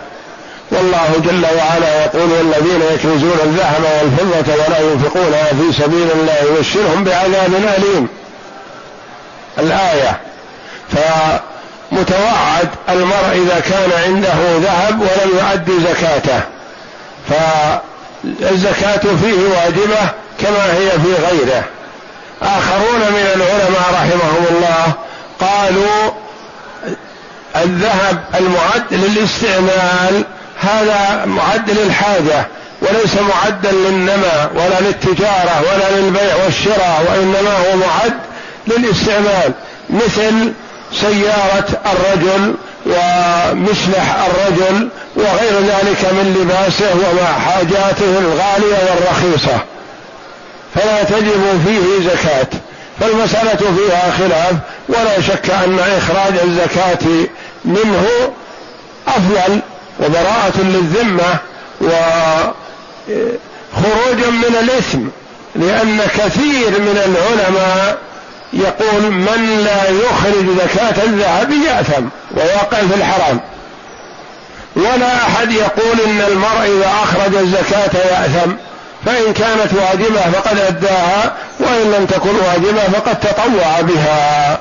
والله 0.70 1.14
جل 1.24 1.46
وعلا 1.56 2.04
يقول 2.04 2.30
والذين 2.32 2.82
يكنزون 2.94 3.38
الذهب 3.44 3.84
والفضة 3.84 4.52
ولا 4.52 4.80
ينفقونها 4.80 5.44
في 5.44 5.82
سبيل 5.82 6.08
الله 6.14 6.36
يبشرهم 6.50 7.04
بعذاب 7.04 7.54
أليم. 7.54 8.08
الآية. 9.58 10.20
فمتوعد 10.92 12.68
المرء 12.88 13.32
إذا 13.32 13.60
كان 13.60 13.90
عنده 14.04 14.56
ذهب 14.58 15.00
ولم 15.00 15.30
يؤدي 15.38 15.80
زكاته. 15.80 16.40
فالزكاة 17.30 19.16
فيه 19.22 19.48
واجبة 19.56 20.08
كما 20.40 20.72
هي 20.72 20.90
في 20.90 21.14
غيره. 21.26 21.64
آخرون 22.42 23.00
من 23.00 23.26
العلماء 23.34 23.90
رحمهم 23.92 24.44
الله 24.50 24.92
قالوا 25.40 26.10
الذهب 27.56 28.24
المعد 28.34 28.84
للاستعمال 28.90 30.24
هذا 30.64 31.24
معد 31.26 31.70
للحاجة 31.70 32.46
وليس 32.82 33.14
معدا 33.14 33.72
للنماء 33.72 34.50
ولا 34.54 34.80
للتجارة 34.88 35.62
ولا 35.62 36.00
للبيع 36.00 36.44
والشراء 36.44 37.06
وإنما 37.08 37.56
هو 37.56 37.76
معد 37.76 38.14
للاستعمال 38.66 39.52
مثل 39.90 40.52
سيارة 40.92 41.68
الرجل 41.92 42.54
ومشلح 42.86 44.16
الرجل 44.26 44.88
وغير 45.16 45.60
ذلك 45.60 46.12
من 46.12 46.36
لباسه 46.40 46.94
ومع 46.94 47.38
حاجاته 47.38 48.18
الغالية 48.18 48.78
والرخيصة. 48.90 49.58
فلا 50.74 51.02
تجب 51.02 51.62
فيه 51.66 52.10
زكاة. 52.10 52.60
فالمسألة 53.00 53.56
فيها 53.76 54.10
خلاف 54.18 54.56
ولا 54.88 55.20
شك 55.20 55.50
أن 55.50 55.78
إخراج 55.78 56.34
الزكاة 56.44 57.26
منه 57.64 58.06
أفضل 59.08 59.60
وبراءة 60.00 60.58
للذمة 60.58 61.38
وخروجا 61.80 62.50
من 64.30 64.56
الإثم 64.60 65.00
لأن 65.56 65.98
كثير 65.98 66.70
من 66.70 66.96
العلماء 67.06 67.98
يقول 68.52 69.02
من 69.12 69.64
لا 69.64 69.88
يخرج 69.90 70.46
زكاة 70.58 71.04
الذهب 71.04 71.50
يأثم 71.50 72.04
ويقع 72.36 72.78
في 72.78 72.94
الحرام. 72.94 73.40
ولا 74.76 75.16
أحد 75.16 75.52
يقول 75.52 76.00
إن 76.06 76.20
المرء 76.20 76.62
إذا 76.62 76.90
أخرج 77.02 77.36
الزكاة 77.36 77.98
يأثم 78.10 78.52
فإن 79.06 79.32
كانت 79.32 79.72
واجبة 79.72 80.20
فقد 80.20 80.58
أداها 80.58 81.36
وإن 81.60 81.92
لم 81.92 82.06
تكن 82.06 82.36
واجبة 82.36 82.82
فقد 82.92 83.20
تطوع 83.20 83.80
بها. 83.80 84.58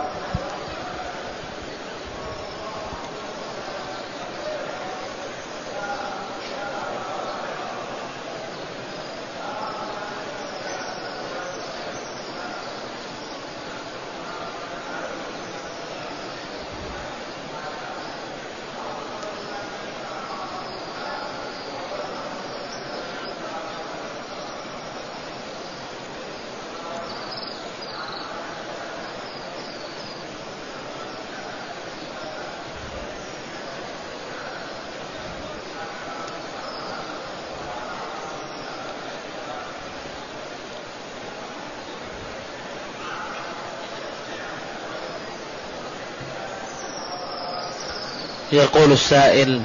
يقول 48.54 48.92
السائل 48.92 49.62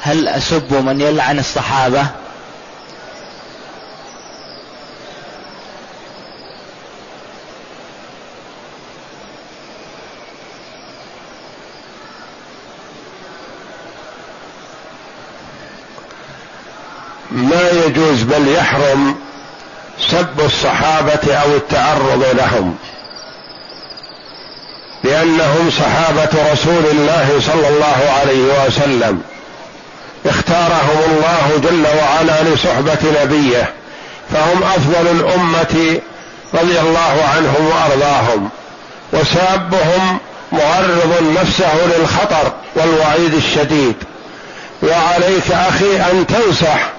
هل 0.00 0.28
أسب 0.28 0.74
من 0.74 1.00
يلعن 1.00 1.38
الصحابة؟ 1.38 2.06
ما 17.30 17.70
يجوز 17.70 18.22
بل 18.22 18.48
يحرم 18.48 19.16
سب 20.10 20.40
الصحابة 20.40 21.34
أو 21.34 21.56
التعرض 21.56 22.24
لهم. 22.34 22.76
لأنهم 25.18 25.70
صحابة 25.70 26.52
رسول 26.52 26.84
الله 26.90 27.40
صلى 27.46 27.68
الله 27.68 28.10
عليه 28.20 28.66
وسلم. 28.66 29.22
اختارهم 30.26 31.00
الله 31.10 31.70
جل 31.70 31.84
وعلا 31.98 32.42
لصحبة 32.42 33.22
نبيه 33.22 33.72
فهم 34.32 34.62
أفضل 34.62 35.10
الأمة 35.10 36.00
رضي 36.54 36.80
الله 36.80 37.24
عنهم 37.36 37.66
وأرضاهم. 37.66 38.48
وسابهم 39.12 40.18
معرض 40.52 41.36
نفسه 41.40 41.74
للخطر 41.86 42.52
والوعيد 42.76 43.34
الشديد. 43.34 43.96
وعليك 44.82 45.52
أخي 45.52 45.96
أن 45.96 46.26
تنصح 46.26 46.90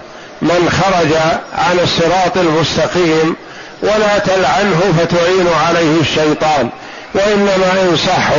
من 0.41 0.69
خرج 0.81 1.13
عن 1.53 1.79
الصراط 1.79 2.37
المستقيم 2.37 3.35
ولا 3.83 4.17
تلعنه 4.17 4.93
فتعين 4.99 5.47
عليه 5.67 6.01
الشيطان. 6.01 6.69
وإنما 7.13 7.81
انصحه 7.89 8.37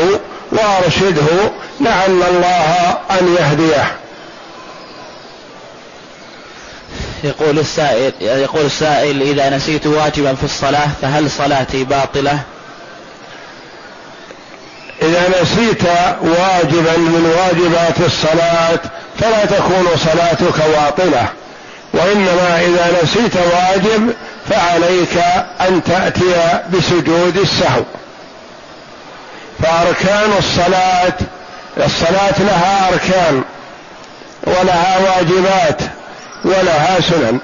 وأرشده 0.53 1.51
لعل 1.81 2.23
الله 2.23 2.99
أن 3.11 3.37
يهديه. 3.41 3.93
يقول 7.25 7.59
السائل 7.59 8.12
يقول 8.21 8.66
السائل 8.66 9.23
إذا 9.23 9.51
نسيت 9.51 9.87
واجبا 9.87 10.35
في 10.35 10.45
الصلاة 10.45 10.89
فهل 11.03 11.31
صلاتي 11.31 11.85
باطلة؟ 11.85 12.39
إذا 15.03 15.43
نسيت 15.43 15.83
واجبا 16.23 16.97
من 16.97 17.35
واجبات 17.39 18.07
الصلاة 18.07 18.81
فلا 19.18 19.45
تكون 19.45 19.87
صلاتك 19.97 20.62
باطله 20.77 21.27
وإنما 21.95 22.61
إذا 22.61 23.01
نسيت 23.03 23.37
واجب 23.37 24.14
فعليك 24.51 25.16
أن 25.61 25.83
تأتي 25.85 26.61
بسجود 26.73 27.37
السهو. 27.37 27.83
فأركان 29.63 30.31
الصلاة 30.39 31.13
الصلاة 31.77 32.35
لها 32.39 32.89
أركان 32.93 33.43
ولها 34.47 34.99
واجبات 34.99 35.83
ولها 36.45 37.01
سنن. 37.01 37.39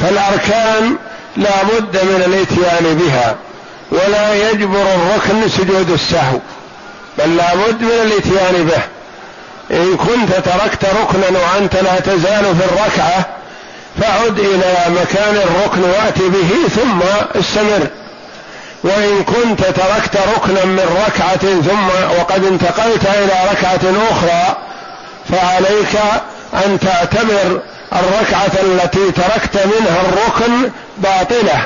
فالأركان 0.00 0.96
لا 1.36 1.62
بد 1.62 1.96
من 2.04 2.22
الإتيان 2.26 2.98
بها 2.98 3.36
ولا 3.90 4.50
يجبر 4.50 4.82
الركن 4.82 5.48
سجود 5.48 5.90
السهو 5.90 6.38
بل 7.18 7.36
لا 7.36 7.54
بد 7.54 7.82
من 7.82 8.00
الإتيان 8.02 8.66
به. 8.66 8.82
إن 9.76 9.96
كنت 9.96 10.32
تركت 10.32 10.84
ركنا 10.84 11.38
وأنت 11.38 11.74
لا 11.76 12.00
تزال 12.00 12.56
في 12.56 12.64
الركعة 12.64 13.26
فعد 14.00 14.38
إلى 14.38 14.94
مكان 15.00 15.36
الركن 15.36 15.82
وأت 15.82 16.18
به 16.18 16.68
ثم 16.76 17.00
استمر. 17.40 17.86
وإن 18.84 19.24
كنت 19.24 19.60
تركت 19.60 20.18
ركنا 20.36 20.64
من 20.64 21.02
ركعة 21.06 21.62
ثم 21.62 22.16
وقد 22.18 22.44
انتقلت 22.44 23.06
إلى 23.06 23.50
ركعة 23.52 23.80
أخرى 24.10 24.56
فعليك 25.28 25.98
أن 26.54 26.78
تعتبر 26.80 27.60
الركعة 27.92 28.52
التي 28.62 29.10
تركت 29.12 29.66
منها 29.66 30.00
الركن 30.00 30.70
باطلة 30.98 31.62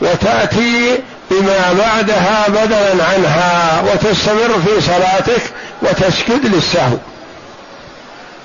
وتأتي 0.00 0.98
بما 1.30 1.72
بعدها 1.78 2.44
بدلا 2.48 3.04
عنها 3.04 3.82
وتستمر 3.82 4.60
في 4.66 4.80
صلاتك 4.80 5.42
وتسجد 5.82 6.54
للسهو. 6.54 6.96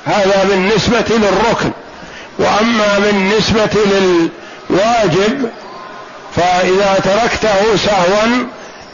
هذا 0.05 0.45
بالنسبة 0.49 1.05
للركن 1.09 1.71
وأما 2.39 2.99
بالنسبة 2.99 3.69
للواجب 3.85 5.49
فإذا 6.35 6.99
تركته 7.03 7.77
سهوا 7.85 8.45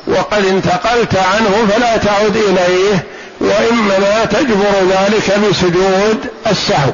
وقد 0.08 0.46
انتقلت 0.46 1.16
عنه 1.16 1.68
فلا 1.72 1.98
تعد 1.98 2.36
إليه 2.36 3.04
وإنما 3.42 4.26
تجبر 4.26 4.72
ذلك 4.89 5.39
بسجود 5.39 6.26
السهو. 6.48 6.92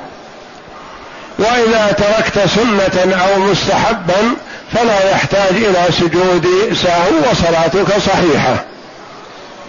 وإذا 1.40 1.96
تركت 1.98 2.50
سنة 2.50 3.16
أو 3.16 3.40
مستحبا 3.40 4.36
فلا 4.74 5.12
يحتاج 5.12 5.56
إلى 5.56 5.86
سجود 6.00 6.48
سهو 6.84 7.32
وصلاتك 7.32 7.98
صحيحة. 7.98 8.66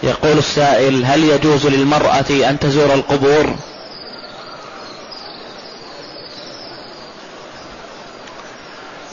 يقول 0.03 0.39
السائل 0.39 1.05
هل 1.05 1.25
يجوز 1.25 1.67
للمرأة 1.67 2.31
أن 2.31 2.59
تزور 2.61 2.95
القبور؟ 2.95 3.57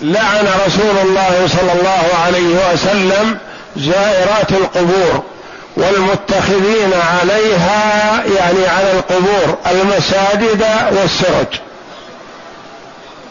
لعن 0.01 0.47
رسول 0.67 0.97
الله 1.03 1.47
صلى 1.47 1.71
الله 1.79 2.03
عليه 2.25 2.73
وسلم 2.73 3.37
زائرات 3.77 4.51
القبور 4.51 5.23
والمتخذين 5.77 6.91
عليها 7.19 8.23
يعني 8.37 8.67
على 8.67 8.91
القبور 8.91 9.57
المساجد 9.71 10.65
والسرج. 10.91 11.59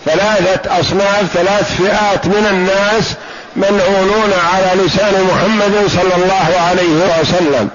ثلاثة 0.04 0.80
أصناف 0.80 1.24
ثلاث 1.34 1.76
فئات 1.76 2.26
من 2.26 2.46
الناس 2.50 3.14
منعونون 3.56 4.32
على 4.54 4.82
لسان 4.82 5.28
محمد 5.30 5.88
صلى 5.88 6.14
الله 6.24 6.60
عليه 6.68 7.20
وسلم. 7.20 7.68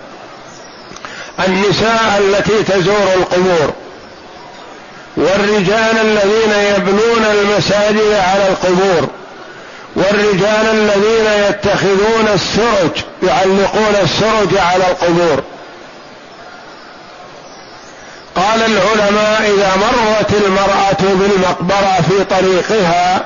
النساء 1.48 2.18
التي 2.20 2.64
تزور 2.64 3.14
القبور. 3.16 3.74
والرجال 5.20 5.98
الذين 6.02 6.54
يبنون 6.76 7.26
المساجد 7.32 8.14
على 8.14 8.48
القبور 8.50 9.08
والرجال 9.96 10.66
الذين 10.72 11.50
يتخذون 11.50 12.28
السرج 12.34 13.04
يعلقون 13.24 13.96
السرج 14.04 14.58
على 14.58 14.84
القبور. 14.88 15.44
قال 18.36 18.62
العلماء 18.62 19.42
إذا 19.58 19.72
مرت 19.76 20.34
المرأة 20.46 21.14
بالمقبرة 21.16 22.02
في 22.10 22.24
طريقها 22.24 23.22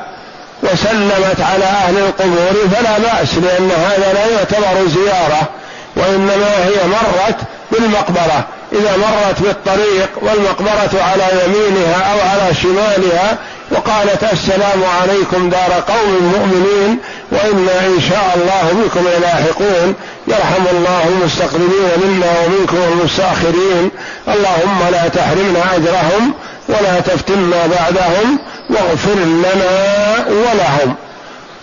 وسلمت 0.63 1.41
على 1.41 1.65
أهل 1.65 1.97
القبور 1.97 2.69
فلا 2.75 2.97
بأس 2.97 3.33
لأن 3.33 3.71
هذا 3.71 4.13
لا 4.13 4.25
يعتبر 4.25 4.87
زيارة 4.87 5.49
وإنما 5.95 6.65
هي 6.65 6.87
مرت 6.87 7.37
بالمقبرة. 7.71 8.45
إذا 8.73 8.97
مرت 8.97 9.39
بالطريق 9.41 10.09
والمقبرة 10.21 11.03
على 11.03 11.23
يمينها 11.45 12.13
أو 12.13 12.19
على 12.29 12.55
شمالها 12.55 13.37
وقالت 13.71 14.23
السلام 14.33 14.83
عليكم 15.01 15.49
دار 15.49 15.83
قوم 15.87 16.33
مؤمنين 16.35 16.99
وإنا 17.31 17.85
إن 17.85 18.01
شاء 18.09 18.37
الله 18.37 18.83
بكم 18.83 19.05
لاحقون 19.21 19.95
يرحم 20.27 20.67
الله 20.71 21.07
المستقبلين 21.07 21.91
منا 22.03 22.33
ومنكم 22.45 22.77
المستأخرين. 22.91 23.91
اللهم 24.27 24.79
لا 24.91 25.07
تحرمنا 25.07 25.75
أجرهم 25.75 26.33
ولا 26.69 26.99
تفتنا 26.99 27.67
بعدهم 27.67 28.39
واغفر 28.69 29.15
لنا 29.15 30.25
ولهم. 30.29 30.95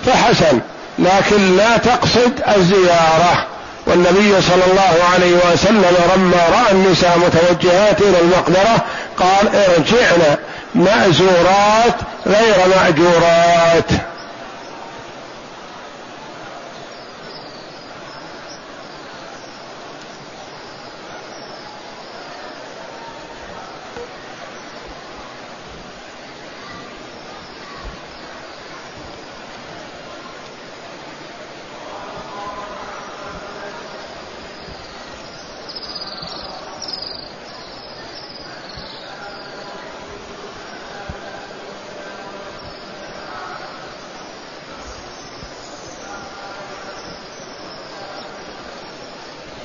فحسن 0.07 0.61
لكن 0.99 1.57
لا 1.57 1.77
تقصد 1.77 2.33
الزيارة. 2.57 3.47
والنبي 3.91 4.43
صلى 4.43 4.65
الله 4.71 5.05
عليه 5.15 5.35
وسلم 5.53 5.85
لما 6.17 6.37
رأى 6.53 6.73
النساء 6.73 7.19
متوجهات 7.19 8.01
إلى 8.01 8.21
المقبرة 8.21 8.85
قال 9.19 9.57
ارجعن 9.57 10.37
مأزورات 10.75 11.95
غير 12.27 12.57
مأجورات. 12.77 14.10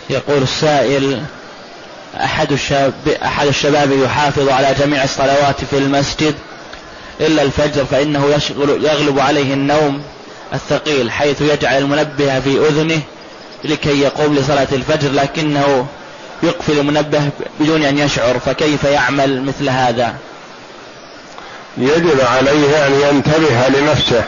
يقول 0.09 0.43
السائل 0.43 1.21
أحد 2.23 2.51
الشاب 2.51 2.93
أحد 3.25 3.47
الشباب 3.47 3.91
يحافظ 3.91 4.49
على 4.49 4.75
جميع 4.79 5.03
الصلوات 5.03 5.65
في 5.69 5.77
المسجد 5.77 6.35
إلا 7.21 7.41
الفجر 7.41 7.85
فإنه 7.85 8.25
يشغل 8.35 8.85
يغلب 8.85 9.19
عليه 9.19 9.53
النوم 9.53 10.01
الثقيل 10.53 11.11
حيث 11.11 11.41
يجعل 11.41 11.77
المنبه 11.77 12.39
في 12.39 12.67
أذنه 12.67 13.01
لكي 13.63 14.01
يقوم 14.01 14.35
لصلاة 14.35 14.67
الفجر 14.71 15.11
لكنه 15.11 15.87
يقفل 16.43 16.79
المنبه 16.79 17.29
بدون 17.59 17.83
أن 17.83 17.97
يشعر 17.97 18.39
فكيف 18.39 18.83
يعمل 18.83 19.41
مثل 19.43 19.69
هذا؟ 19.69 20.15
يجب 21.77 22.21
عليه 22.21 22.87
أن 22.87 22.93
ينتبه 22.93 23.67
لنفسه. 23.67 24.23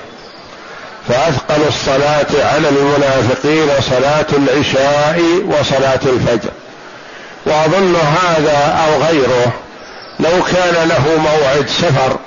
فأثقل 1.07 1.67
الصلاة 1.67 2.47
على 2.53 2.69
المنافقين 2.69 3.67
صلاة 3.89 4.25
العشاء 4.33 5.21
وصلاة 5.45 5.99
الفجر. 6.05 6.49
وأظن 7.45 7.95
هذا 7.95 8.79
أو 8.85 9.03
غيره 9.03 9.53
لو 10.19 10.43
كان 10.43 10.87
له 10.87 11.17
موعد 11.17 11.67
سفر 11.67 12.17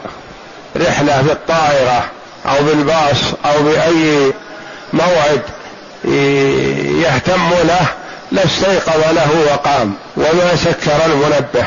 رحلة 0.77 1.23
بالطائرة 1.23 2.05
أو 2.47 2.65
بالباص 2.65 3.19
أو 3.45 3.63
بأي 3.63 4.33
موعد 4.93 5.43
يهتم 7.03 7.51
له 7.65 7.87
لاستيقظ 8.33 9.13
له 9.13 9.29
وقام 9.53 9.95
وما 10.17 10.57
سكر 10.57 11.05
المنبه. 11.07 11.65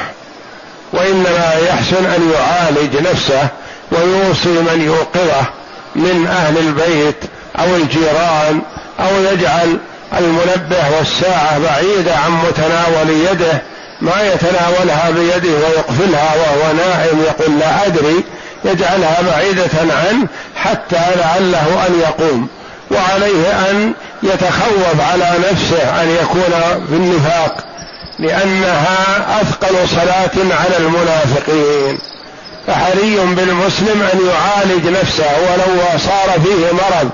وإنما 0.94 1.54
يحسن 1.68 2.06
أن 2.06 2.32
يعالج 2.34 3.08
نفسه 3.12 3.48
ويوصي 3.92 4.50
من 4.50 4.82
يوقظه. 4.86 5.46
من 5.96 6.28
أهل 6.28 6.58
البيت 6.58 7.24
أو 7.60 7.76
الجيران 7.76 8.62
أو 9.00 9.24
يجعل 9.32 9.78
المنبه 10.20 10.98
والساعة 10.98 11.60
بعيدة 11.60 12.16
عن 12.16 12.32
متناول 12.32 13.10
يده 13.32 13.62
ما 14.02 14.22
يتناولها 14.22 15.10
بيده 15.10 15.54
ويقفلها 15.54 16.36
وهو 16.36 16.74
نائم 16.74 17.22
يقول 17.22 17.60
لا 17.60 17.86
أدري 17.86 18.24
يجعلها 18.66 19.22
بعيدة 19.22 19.70
عنه 19.80 20.28
حتى 20.56 21.02
لعله 21.16 21.88
أن 21.88 22.00
يقوم. 22.00 22.48
وعليه 22.92 23.70
أن 23.70 23.94
يتخوف 24.24 25.02
على 25.12 25.32
نفسه 25.52 26.04
أن 26.04 26.10
يكون 26.10 26.86
في 26.90 26.94
النفاق 26.96 27.66
لأنها 28.20 29.42
أثقل 29.42 29.90
صلاة 29.90 30.56
على 30.64 30.78
المنافقين. 30.78 32.00
فحري 32.68 33.16
بالمسلم 33.16 34.02
أن 34.14 34.20
يعالج 34.28 34.88
نفسه 34.88 35.26
ولو 35.26 36.00
صار 36.00 36.40
فيه 36.44 36.72
مرض 36.72 37.10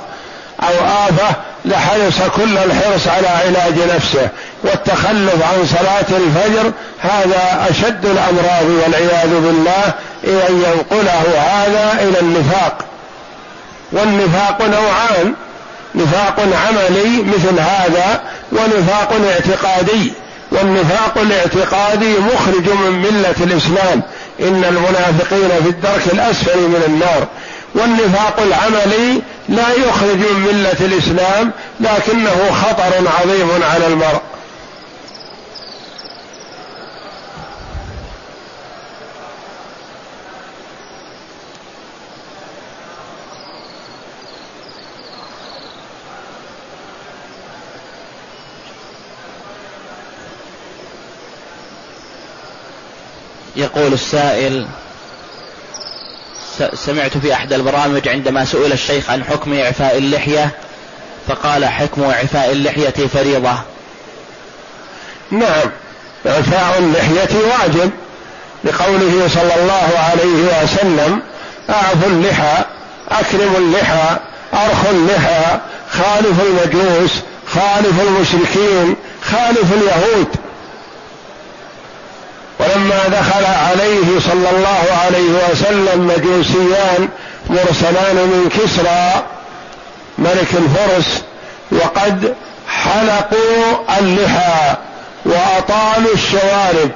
أو 0.63 0.85
آفة 1.07 1.35
لحرص 1.65 2.21
كل 2.35 2.57
الحرص 2.57 3.07
على 3.07 3.27
علاج 3.27 3.73
نفسه 3.95 4.29
والتخلف 4.63 5.43
عن 5.43 5.65
صلاة 5.65 6.17
الفجر 6.19 6.71
هذا 7.01 7.67
أشد 7.69 8.05
الأمراض 8.05 8.69
والعياذ 8.83 9.29
بالله 9.29 9.93
أن 10.23 10.63
ينقله 10.65 11.39
هذا 11.39 11.99
إلى 12.01 12.19
النفاق. 12.19 12.77
والنفاق 13.91 14.61
نوعان 14.61 15.33
نفاق 15.95 16.39
عملي 16.39 17.23
مثل 17.23 17.59
هذا 17.59 18.21
ونفاق 18.51 19.13
اعتقادي. 19.29 20.13
والنفاق 20.51 21.17
الاعتقادي 21.17 22.17
مخرج 22.19 22.69
من 22.69 23.01
ملة 23.01 23.35
الإسلام. 23.41 24.01
إن 24.41 24.63
المنافقين 24.63 25.49
في 25.63 25.69
الدرك 25.69 26.03
الأسفل 26.13 26.59
من 26.59 26.83
النار. 26.87 27.27
والنفاق 27.75 28.39
العملي 28.39 29.21
لا 29.49 29.69
يخرج 29.69 30.17
من 30.17 30.47
ملة 30.47 30.85
الإسلام 30.85 31.51
لكنه 31.79 32.51
خطر 32.51 33.07
عظيم 33.21 33.49
على 33.73 33.87
المرء. 33.87 34.21
يقول 53.59 53.93
السائل 53.93 54.67
سمعت 56.73 57.17
في 57.17 57.33
احدى 57.33 57.55
البرامج 57.55 58.07
عندما 58.07 58.45
سئل 58.45 58.71
الشيخ 58.73 59.09
عن 59.09 59.23
حكم 59.23 59.53
إعفاء 59.53 59.97
اللحية 59.97 60.49
فقال 61.27 61.65
حكم 61.65 62.03
إعفاء 62.03 62.51
اللحية 62.51 63.07
فريضة. 63.13 63.53
نعم 65.31 65.69
إعفاء 66.27 66.79
اللحية 66.79 67.29
واجب. 67.37 67.91
لقوله 68.63 69.27
صلى 69.27 69.55
الله 69.55 69.99
عليه 69.99 70.63
وسلم 70.63 71.21
أعفوا 71.69 72.09
اللحى 72.09 72.63
أكرموا 73.09 73.57
اللحى 73.57 74.17
أرخوا 74.53 74.91
اللحى 74.91 75.59
خالفوا 75.91 76.45
المجوس 76.45 77.11
خالفوا 77.47 78.03
المشركين 78.03 78.95
خالفوا 79.31 79.77
اليهود. 79.77 80.27
ولما 82.59 83.07
دخل 83.07 83.45
عليه 83.45 84.19
صلى 84.19 84.49
الله 84.49 84.85
عليه 85.05 85.51
وسلم 85.51 86.07
مجوسيان 86.07 87.09
مرسلان 87.49 88.15
من 88.15 88.49
كسرى 88.49 89.23
ملك 90.17 90.47
الفرس 90.53 91.23
وقد 91.71 92.35
حلقوا 92.67 93.97
اللحى 93.99 94.75
وأطالوا 95.25 96.13
الشوارب. 96.13 96.91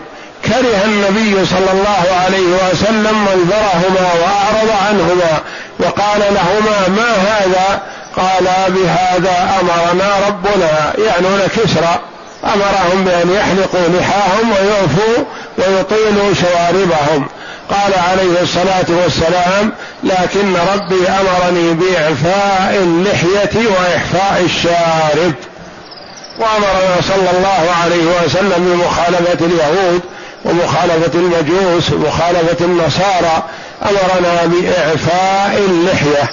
كره 0.45 0.85
النبي 0.85 1.45
صلى 1.45 1.71
الله 1.71 2.03
عليه 2.25 2.69
وسلم 2.71 3.25
منظرهما 3.25 4.13
وأعرض 4.21 4.69
عنهما 4.87 5.39
وقال 5.79 6.19
لهما 6.19 6.87
ما 6.87 7.11
هذا؟ 7.13 7.81
قالا 8.15 8.69
بهذا 8.69 9.59
أمرنا 9.61 10.27
ربنا. 10.27 10.93
يعنون 10.97 11.41
كسرى. 11.55 11.99
أمرهم 12.45 13.03
بأن 13.03 13.29
يحلقوا 13.31 13.99
لحاهم 13.99 14.51
ويعفوا 14.51 15.23
ويطيلوا 15.57 16.33
شواربهم. 16.33 17.27
قال 17.69 17.93
عليه 18.09 18.41
الصلاة 18.41 18.85
والسلام 19.03 19.71
لكن 20.03 20.55
ربي 20.73 21.07
أمرني 21.07 21.73
بإعفاء 21.73 22.75
اللحية 22.75 23.67
وإحفاء 23.67 24.41
الشارب. 24.45 25.33
وأمرنا 26.39 27.01
صلى 27.01 27.37
الله 27.37 27.75
عليه 27.83 28.25
وسلم 28.25 28.53
بمخالفة 28.57 29.45
اليهود 29.45 30.01
ومخالفة 30.45 31.11
المجوس 31.19 31.91
ومخالفة 31.91 32.65
النصارى 32.65 33.43
أمرنا 33.83 34.45
بإعفاء 34.45 35.57
اللحية. 35.57 36.29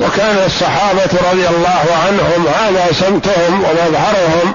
وكان 0.00 0.42
الصحابة 0.46 1.30
رضي 1.32 1.48
الله 1.48 1.84
عنهم 2.06 2.46
هذا 2.46 2.86
سمتهم 2.92 3.64
ومظهرهم 3.64 4.54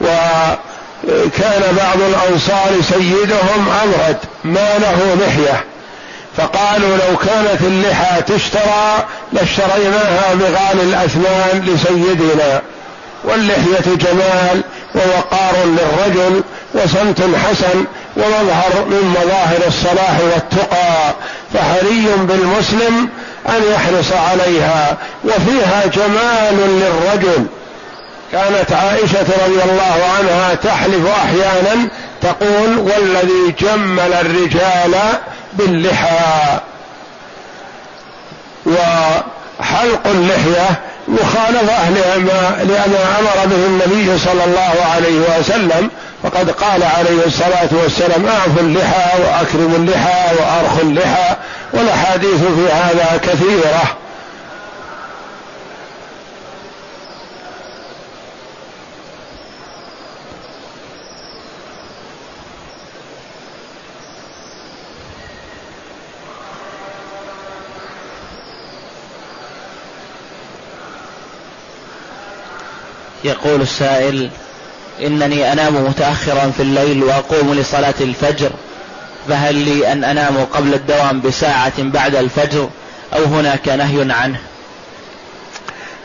وكان 0.00 1.62
بعض 1.76 2.00
الأنصار 2.00 2.82
سيدهم 2.88 3.68
ابرد 3.82 4.18
ما 4.44 4.78
له 4.78 5.16
لحية 5.26 5.64
فقالوا 6.36 6.96
لو 6.96 7.16
كانت 7.16 7.60
اللحى 7.60 8.22
تشترى 8.22 9.06
لاشتريناها 9.32 10.34
بغالي 10.34 10.82
الأثمان 10.82 11.62
لسيدنا. 11.66 12.62
واللحية 13.24 13.94
جمال 13.96 14.62
ووقار 14.94 15.54
للرجل 15.64 16.42
وصمت 16.74 17.20
حسن 17.20 17.84
ومظهر 18.16 18.84
من 18.86 19.14
مظاهر 19.20 19.58
الصلاح 19.66 20.20
والتقى 20.20 21.14
فحري 21.54 22.06
بالمسلم 22.18 23.08
أن 23.48 23.62
يحرص 23.72 24.12
عليها 24.12 24.96
وفيها 25.24 25.86
جمال 25.86 26.80
للرجل. 26.80 27.46
كانت 28.32 28.72
عائشة 28.72 29.26
رضي 29.46 29.62
الله 29.64 30.04
عنها 30.18 30.54
تحلف 30.54 31.06
أحيانا 31.06 31.88
تقول 32.20 32.78
والذي 32.78 33.54
جمل 33.60 34.12
الرجال 34.12 34.94
باللحى. 35.52 36.58
وحلق 38.66 40.06
اللحية 40.06 40.80
مخالفه 41.08 41.90
لما, 41.90 42.58
لما 42.62 43.18
أمر 43.20 43.46
به 43.46 43.66
النبي 43.66 44.18
صلى 44.18 44.44
الله 44.44 44.74
عليه 44.94 45.38
وسلم. 45.38 45.90
فقد 46.22 46.50
قال 46.50 46.82
عليه 46.82 47.26
الصلاة 47.26 47.68
والسلام 47.82 48.26
اعفوا 48.26 48.62
اللحى 48.62 49.22
واكرموا 49.22 49.76
اللحى 49.76 50.34
وارخوا 50.34 50.82
اللحى. 50.82 51.36
والأحاديث 51.72 52.40
في 52.40 52.72
هذا 52.72 53.20
كثيرة. 53.22 53.82
يقول 73.24 73.60
السائل 73.60 74.30
إنني 75.06 75.52
أنام 75.52 75.74
متأخرا 75.74 76.52
في 76.56 76.62
الليل 76.62 77.04
وأقوم 77.04 77.54
لصلاة 77.54 77.94
الفجر 78.00 78.50
فهل 79.28 79.54
لي 79.54 79.92
أن 79.92 80.04
أنام 80.04 80.44
قبل 80.54 80.74
الدوام 80.74 81.20
بساعة 81.20 81.72
بعد 81.78 82.16
الفجر 82.16 82.68
أو 83.16 83.24
هناك 83.24 83.68
نهي 83.68 84.12
عنه؟ 84.12 84.38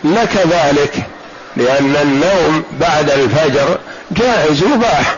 لك 0.04 0.48
ذلك 0.52 1.04
لأن 1.58 1.96
النوم 2.02 2.64
بعد 2.80 3.10
الفجر 3.10 3.78
جائز 4.12 4.64
مباح 4.64 5.16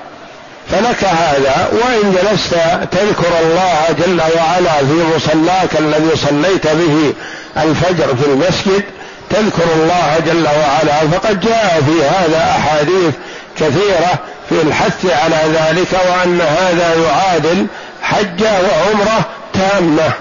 فلك 0.71 1.03
هذا 1.03 1.69
وإن 1.71 2.11
جلست 2.11 2.55
تذكر 2.91 3.39
الله 3.43 3.85
جل 3.99 4.21
وعلا 4.37 4.77
في 4.77 5.03
مصلاك 5.15 5.79
الذي 5.79 6.15
صليت 6.15 6.67
به 6.67 7.13
الفجر 7.57 8.15
في 8.15 8.25
المسجد 8.25 8.83
تذكر 9.29 9.73
الله 9.75 10.19
جل 10.25 10.45
وعلا 10.45 11.09
فقد 11.11 11.39
جاء 11.39 11.81
في 11.85 12.03
هذا 12.05 12.55
أحاديث 12.57 13.13
كثيرة 13.57 14.19
في 14.49 14.61
الحث 14.61 15.05
على 15.05 15.39
ذلك 15.53 15.93
وأن 15.93 16.41
هذا 16.41 16.95
يعادل 16.95 17.67
حجه 18.01 18.51
وعمرة 18.51 19.25
تامة. 19.53 20.11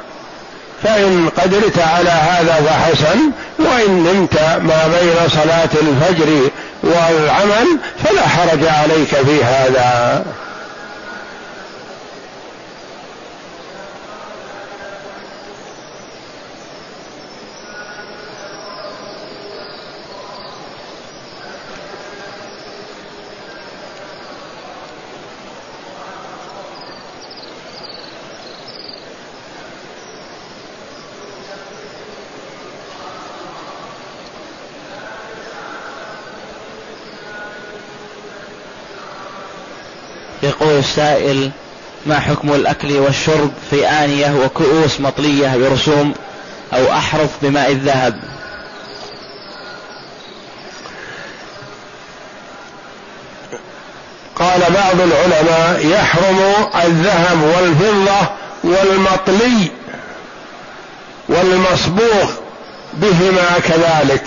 فإن 0.85 1.29
قدرت 1.29 1.79
على 1.79 2.11
هذا 2.11 2.55
فحسن 2.67 3.21
وإن 3.59 3.91
نمت 3.91 4.41
ما 4.41 4.87
بين 5.01 5.29
صلاة 5.29 5.69
الفجر 5.83 6.51
والعمل 6.83 7.79
فلا 8.05 8.29
حرج 8.29 8.65
عليك 8.65 9.09
في 9.09 9.45
هذا 9.45 10.25
يقول 40.45 40.74
السائل 40.85 41.51
ما 42.07 42.21
حكم 42.21 42.55
الأكل 42.55 42.93
والشرب 42.93 43.51
في 43.71 43.89
آنية 43.89 44.45
وكؤوس 44.45 45.01
مطلية 45.01 45.57
برسوم 45.57 46.15
أو 46.75 46.93
أحرف 46.93 47.31
بماء 47.43 47.71
الذهب؟ 47.71 48.21
قال 54.37 54.61
بعض 54.61 55.01
العلماء 55.01 55.87
يحرم 55.87 56.41
الذهب 56.85 57.43
والفضة 57.43 58.29
والمطلي 58.65 59.71
والمصبوغ 61.29 62.31
بهما 62.95 63.59
كذلك 63.69 64.27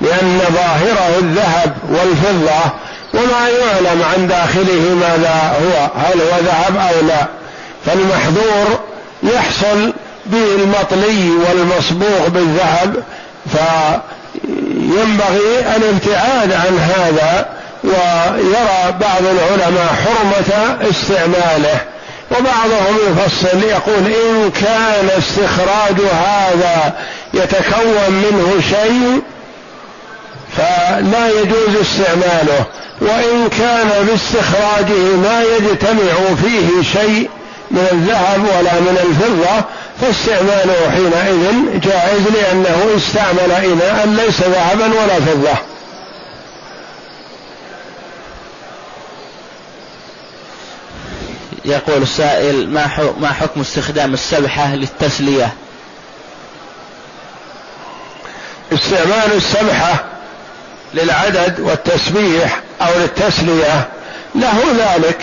لأن 0.00 0.40
ظاهره 0.54 1.18
الذهب 1.18 1.76
والفضة 1.88 2.70
وما 3.14 3.48
يعلم 3.48 4.02
عن 4.02 4.26
داخله 4.26 4.94
ماذا 5.00 5.56
هو 5.62 5.90
هل 6.00 6.20
هو 6.20 6.38
ذهب 6.40 6.76
أو 6.76 7.00
لا. 7.06 7.26
فالمحظور 7.86 8.80
يحصل 9.22 9.92
بالمطلي 10.26 11.30
والمصبوغ 11.30 12.28
بالذهب 12.28 13.02
فينبغي 13.52 15.60
الابتعاد 15.76 16.52
عن 16.52 16.78
هذا 16.78 17.48
ويرى 17.84 18.94
بعض 19.00 19.22
العلماء 19.22 19.94
حرمة 20.04 20.78
استعماله. 20.90 21.80
وبعضهم 22.30 22.98
يفصل 23.08 23.62
يقول 23.62 24.06
إن 24.06 24.50
كان 24.50 25.08
استخراج 25.18 26.00
هذا 26.12 26.92
يتكون 27.34 28.10
منه 28.10 28.60
شيء 28.70 29.22
فلا 30.56 31.28
يجوز 31.28 31.76
استعماله. 31.80 32.64
وإن 33.00 33.48
كان 33.48 34.06
باستخراجه 34.06 35.16
ما 35.16 35.42
يجتمع 35.42 36.34
فيه 36.42 36.82
شيء 36.92 37.30
من 37.70 37.88
الذهب 37.92 38.44
ولا 38.44 38.80
من 38.80 38.98
الفضة 39.08 39.64
فاستعماله 40.00 40.90
حينئذ 40.90 41.80
جائز 41.80 42.22
لأنه 42.34 42.86
استعمل 42.96 43.52
إناء 43.52 44.06
ليس 44.06 44.40
ذهبا 44.40 44.86
ولا 44.86 45.20
فضة. 45.20 45.58
يقول 51.64 52.02
السائل 52.02 52.70
ما 52.70 53.14
ما 53.20 53.28
حكم 53.28 53.60
استخدام 53.60 54.14
السبحة 54.14 54.74
للتسلية؟ 54.74 55.52
استعمال 58.72 59.32
السبحة 59.36 60.04
للعدد 60.94 61.60
والتسبيح 61.60 62.63
أو 62.82 62.98
للتسلية 62.98 63.88
له 64.34 64.58
ذلك. 64.78 65.18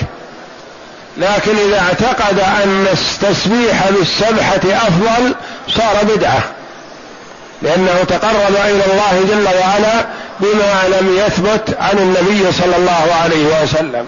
لكن 1.17 1.51
إذا 1.67 1.79
اعتقد 1.79 2.39
أن 2.39 2.87
التسبيح 2.93 3.89
بالسبحة 3.89 4.61
أفضل 4.65 5.35
صار 5.67 6.03
بدعة. 6.15 6.43
لأنه 7.61 8.03
تقرب 8.07 8.55
إلى 8.65 8.83
الله 8.93 9.25
جل 9.29 9.45
وعلا 9.59 10.05
بما 10.39 10.97
لم 10.99 11.17
يثبت 11.17 11.77
عن 11.79 11.97
النبي 11.97 12.51
صلى 12.51 12.75
الله 12.75 13.15
عليه 13.23 13.63
وسلم. 13.63 14.05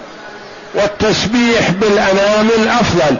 والتسبيح 0.74 1.70
بالأنامل 1.70 2.68
أفضل. 2.80 3.16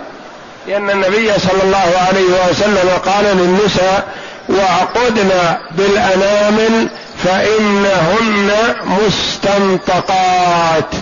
لأن 0.69 0.91
النبي 0.91 1.33
صلى 1.39 1.63
الله 1.63 1.93
عليه 2.09 2.51
وسلم 2.51 2.91
قال 3.07 3.25
للنساء 3.25 4.05
وعقدن 4.49 5.31
بالأنامل 5.71 6.89
فإنهن 7.25 8.51
مستنطقات. 8.85 10.95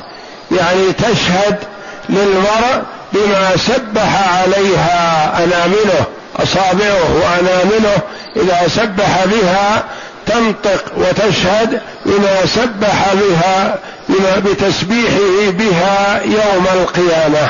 يعني 0.50 0.92
تشهد 0.92 1.58
للمرء 2.08 2.82
بما 3.12 3.56
سبح 3.56 4.38
عليها 4.38 5.32
أنامله 5.44 6.04
أصابعه 6.36 7.14
وأنامله. 7.14 7.98
إذا 8.36 8.68
سبح 8.68 9.24
بها 9.24 9.84
تنطق 10.26 10.84
وتشهد 10.96 11.80
بما 12.06 12.46
سبح 12.46 13.14
بها 13.14 13.78
بما 14.08 14.38
بتسبيحه 14.38 15.50
بها 15.50 16.22
يوم 16.24 16.66
القيامة. 16.74 17.48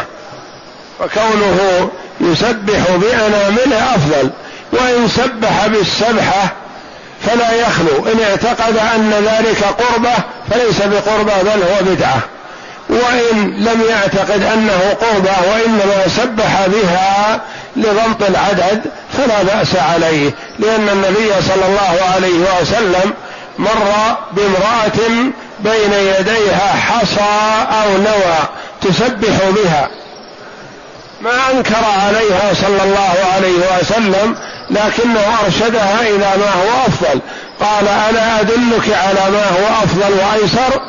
وكونه 1.00 1.90
يسبح 2.20 2.90
بأنامله 2.90 3.94
أفضل. 3.94 4.30
وإن 4.72 5.08
سبح 5.08 5.66
بالسبحة 5.66 6.52
فلا 7.26 7.52
يخلو. 7.52 8.06
إن 8.12 8.20
اعتقد 8.20 8.76
أن 8.94 9.10
ذلك 9.10 9.64
قربة 9.64 10.14
فليس 10.50 10.82
بقربة 10.82 11.42
بل 11.42 11.62
هو 11.62 11.94
بدعة. 11.94 12.20
وإن 12.88 13.64
لم 13.64 13.82
يعتقد 13.88 14.42
أنه 14.42 14.96
قربة 15.00 15.32
وإنما 15.52 16.08
سبح 16.16 16.66
بها 16.66 17.40
لضبط 17.76 18.22
العدد 18.28 18.82
فلا 19.18 19.42
بأس 19.42 19.76
عليه. 19.76 20.30
لأن 20.58 20.88
النبي 20.88 21.32
صلى 21.48 21.66
الله 21.66 21.98
عليه 22.14 22.60
وسلم 22.60 23.12
مر 23.58 24.16
بامرأة 24.32 25.32
بين 25.60 25.92
يديها 25.92 26.72
حصى 26.72 27.64
أو 27.82 27.96
نوى 27.96 28.38
تسبح 28.80 29.38
بها. 29.50 29.88
ما 31.20 31.30
أنكر 31.54 31.84
عليها 32.06 32.54
صلى 32.54 32.82
الله 32.84 33.14
عليه 33.34 33.78
وسلم 33.80 34.36
لكنه 34.72 35.38
أرشدها 35.44 36.00
إلى 36.00 36.18
ما 36.18 36.52
هو 36.62 36.86
أفضل. 36.86 37.20
قال 37.60 37.88
ألا 37.88 38.40
أدلك 38.40 38.90
على 38.92 39.30
ما 39.30 39.44
هو 39.44 39.84
أفضل 39.84 40.12
وأيسر؟ 40.12 40.80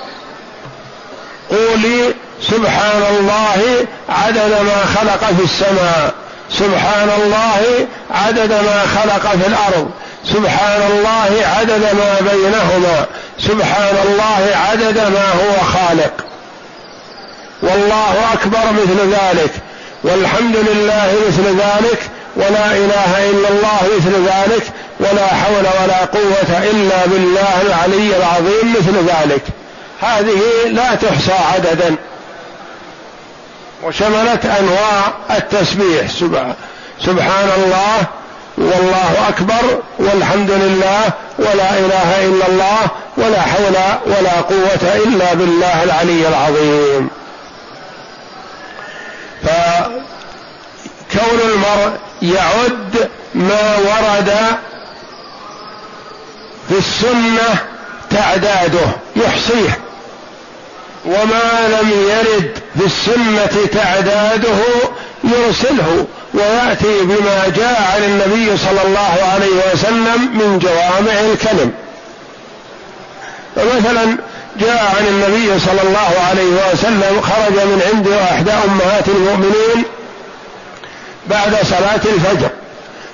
قولي 1.50 2.14
سبحان 2.42 3.04
الله 3.10 3.88
عدد 4.10 4.52
ما 4.66 4.86
خلق 4.96 5.26
في 5.38 5.44
السماء. 5.44 6.14
سبحان 6.50 7.10
الله 7.24 7.88
عدد 8.12 8.52
ما 8.52 8.86
خلق 8.96 9.32
في 9.32 9.48
الأرض. 9.48 9.92
سبحان 10.26 10.82
الله 10.92 11.48
عدد 11.58 11.84
ما 11.84 12.32
بينهما. 12.32 13.06
سبحان 13.40 13.96
الله 14.06 14.58
عدد 14.70 14.98
ما 14.98 15.32
هو 15.32 15.64
خالق. 15.74 16.14
والله 17.62 18.34
أكبر 18.34 18.72
مثل 18.72 19.14
ذلك. 19.14 19.52
والحمد 20.04 20.56
لله 20.56 21.16
مثل 21.28 21.44
ذلك. 21.44 22.10
ولا 22.36 22.72
إله 22.72 23.30
إلا 23.30 23.50
الله 23.50 23.80
مثل 23.98 24.26
ذلك 24.26 24.64
ولا 25.00 25.28
حول 25.28 25.66
ولا 25.84 26.06
قوة 26.06 26.64
إلا 26.64 27.06
بالله 27.06 27.62
العلي 27.62 28.18
العظيم 28.18 28.74
مثل 28.80 29.06
ذلك. 29.06 29.42
هذه 30.02 30.42
لا 30.68 30.96
تحصى 30.96 31.34
عددا. 31.54 31.96
وشملت 33.84 34.46
أنواع 34.46 35.14
التسبيح. 35.32 36.08
سبحان 37.02 37.50
الله 37.58 38.06
والله 38.58 39.30
أكبر 39.30 39.82
والحمد 40.00 40.52
لله 40.52 41.02
ولا 41.40 41.78
إله 41.80 42.26
إلا 42.26 42.48
الله 42.48 42.88
ولا 43.18 43.42
حول 43.42 43.76
ولا 44.06 44.42
قوة 44.42 44.96
إلا 44.96 45.34
بالله 45.34 45.84
العلي 45.84 46.28
العظيم. 46.28 47.10
فكون 49.44 51.40
المرء 51.44 51.92
يعد 52.24 53.10
ما 53.36 53.78
ورد 53.78 54.34
في 56.70 56.78
السنة 56.78 57.58
تعداده 58.10 58.86
يحصيه. 59.16 59.80
وما 61.06 61.68
لم 61.68 61.92
يرد 62.10 62.58
في 62.80 62.86
السنة 62.86 63.66
تعداده 63.74 64.58
يرسله 65.24 66.06
ويأتي 66.34 67.02
بما 67.02 67.48
جاء 67.56 67.92
عن 67.96 68.04
النبي 68.04 68.58
صلى 68.58 68.82
الله 68.86 69.30
عليه 69.34 69.74
وسلم 69.74 70.32
من 70.34 70.60
جوامع 70.60 71.20
الكلم. 71.20 71.72
فمثلا 73.56 74.18
جاء 74.60 74.96
عن 74.98 75.08
النبي 75.08 75.60
صلى 75.60 75.82
الله 75.82 76.14
عليه 76.30 76.72
وسلم 76.72 77.22
خرج 77.22 77.54
من 77.54 77.82
عند 77.94 78.08
إحدى 78.08 78.52
أمهات 78.52 79.08
المؤمنين 79.08 79.86
بعد 81.28 81.58
صلاة 81.64 82.02
الفجر 82.06 82.50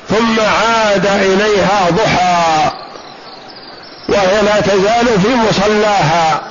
ثم 0.10 0.40
عاد 0.40 1.06
إليها 1.06 1.90
ضحى 1.90 2.72
وهي 4.10 4.42
لا 4.42 4.60
تزال 4.62 5.22
في 5.22 5.36
مصلاها. 5.50 6.42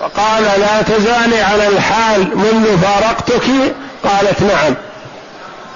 فقال 0.00 0.42
لا 0.42 0.82
تزالي 0.82 1.42
على 1.42 1.68
الحال 1.68 2.38
منذ 2.38 2.78
فارقتك؟ 2.82 3.74
قالت 4.04 4.42
نعم. 4.42 4.74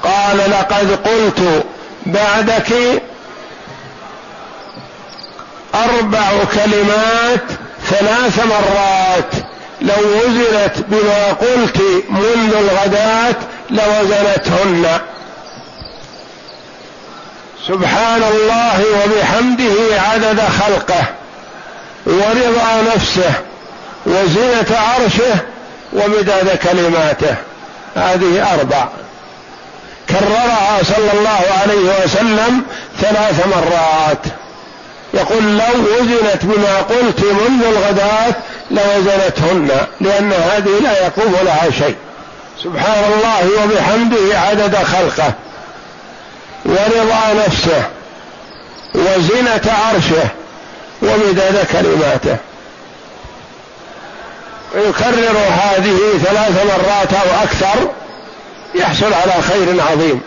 قال 0.02 0.50
لقد 0.50 0.98
قلت 1.08 1.64
بعدك 2.06 2.72
أربع 5.74 6.30
كلمات 6.54 7.44
ثلاث 7.90 8.40
مرات 8.46 9.34
لو 9.80 10.18
وزنت 10.18 10.74
بما 10.88 11.26
قلت 11.32 11.82
منذ 12.10 12.54
الغداة 12.54 13.34
لوزنتهن. 13.72 15.00
سبحان 17.68 18.22
الله 18.22 18.84
وبحمده 19.04 20.00
عدد 20.00 20.40
خلقه 20.40 21.04
ورضا 22.06 22.94
نفسه 22.94 23.32
وزينة 24.06 24.78
عرشه 24.78 25.34
ومداد 25.92 26.58
كلماته. 26.58 27.36
هذه 27.96 28.54
أربع. 28.54 28.88
كررها 30.08 30.82
صلى 30.82 31.12
الله 31.18 31.42
عليه 31.62 32.04
وسلم 32.04 32.62
ثلاث 33.00 33.46
مرات. 33.46 34.26
يقول 35.14 35.58
لو 35.58 35.94
وزنت 35.94 36.44
بما 36.44 36.76
قلت 36.76 37.20
منذ 37.20 37.64
الغداة 37.64 38.34
لوزنتهن 38.70 39.86
لأن 40.00 40.32
هذه 40.32 40.78
لا 40.82 41.06
يقوم 41.06 41.36
لها 41.42 41.70
شيء. 41.78 41.96
سبحان 42.58 43.04
الله 43.12 43.64
وبحمده 43.64 44.38
عدد 44.38 44.76
خلقه 44.76 45.32
ورضا 46.64 47.44
نفسه 47.46 47.84
وزنة 48.94 49.72
عرشه 49.72 50.28
ومداد 51.02 51.66
كلماته. 51.72 52.36
ويكرر 54.74 55.38
هذه 55.38 55.98
ثلاث 56.24 56.64
مرات 56.66 57.12
أو 57.12 57.42
أكثر 57.42 57.90
يحصل 58.74 59.12
على 59.14 59.42
خير 59.42 59.82
عظيم. 59.90 60.20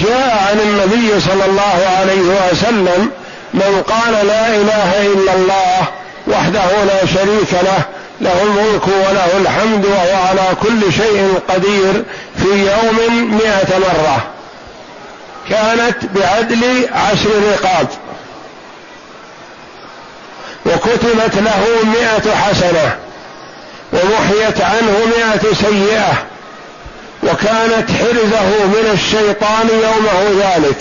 جاء 0.00 0.46
عن 0.50 0.60
النبي 0.60 1.20
صلى 1.20 1.44
الله 1.44 1.88
عليه 1.98 2.50
وسلم 2.52 3.10
من 3.54 3.82
قال 3.88 4.26
لا 4.26 4.48
إله 4.48 5.06
إلا 5.06 5.32
الله 5.32 5.86
وحده 6.26 6.84
لا 6.84 7.06
شريك 7.06 7.52
له 7.52 7.82
له 8.20 8.42
الملك 8.42 8.86
وله 8.86 9.36
الحمد 9.36 9.86
وهو 9.86 10.26
على 10.28 10.56
كل 10.62 10.92
شيء 10.92 11.40
قدير 11.48 12.04
في 12.36 12.48
يوم 12.48 13.38
مائة 13.38 13.78
مرة. 13.78 14.26
كانت 15.50 15.96
بعدل 16.14 16.88
عشر 16.92 17.30
رقاب. 17.52 17.86
وكتبت 20.66 21.34
له 21.34 21.64
مائة 21.84 22.34
حسنة. 22.34 22.96
ومحيت 23.92 24.60
عنه 24.60 24.98
مائة 25.16 25.54
سيئة. 25.54 26.12
وكانت 27.22 27.90
حرزه 27.90 28.66
من 28.66 28.90
الشيطان 28.92 29.68
يومه 29.68 30.44
ذلك. 30.44 30.76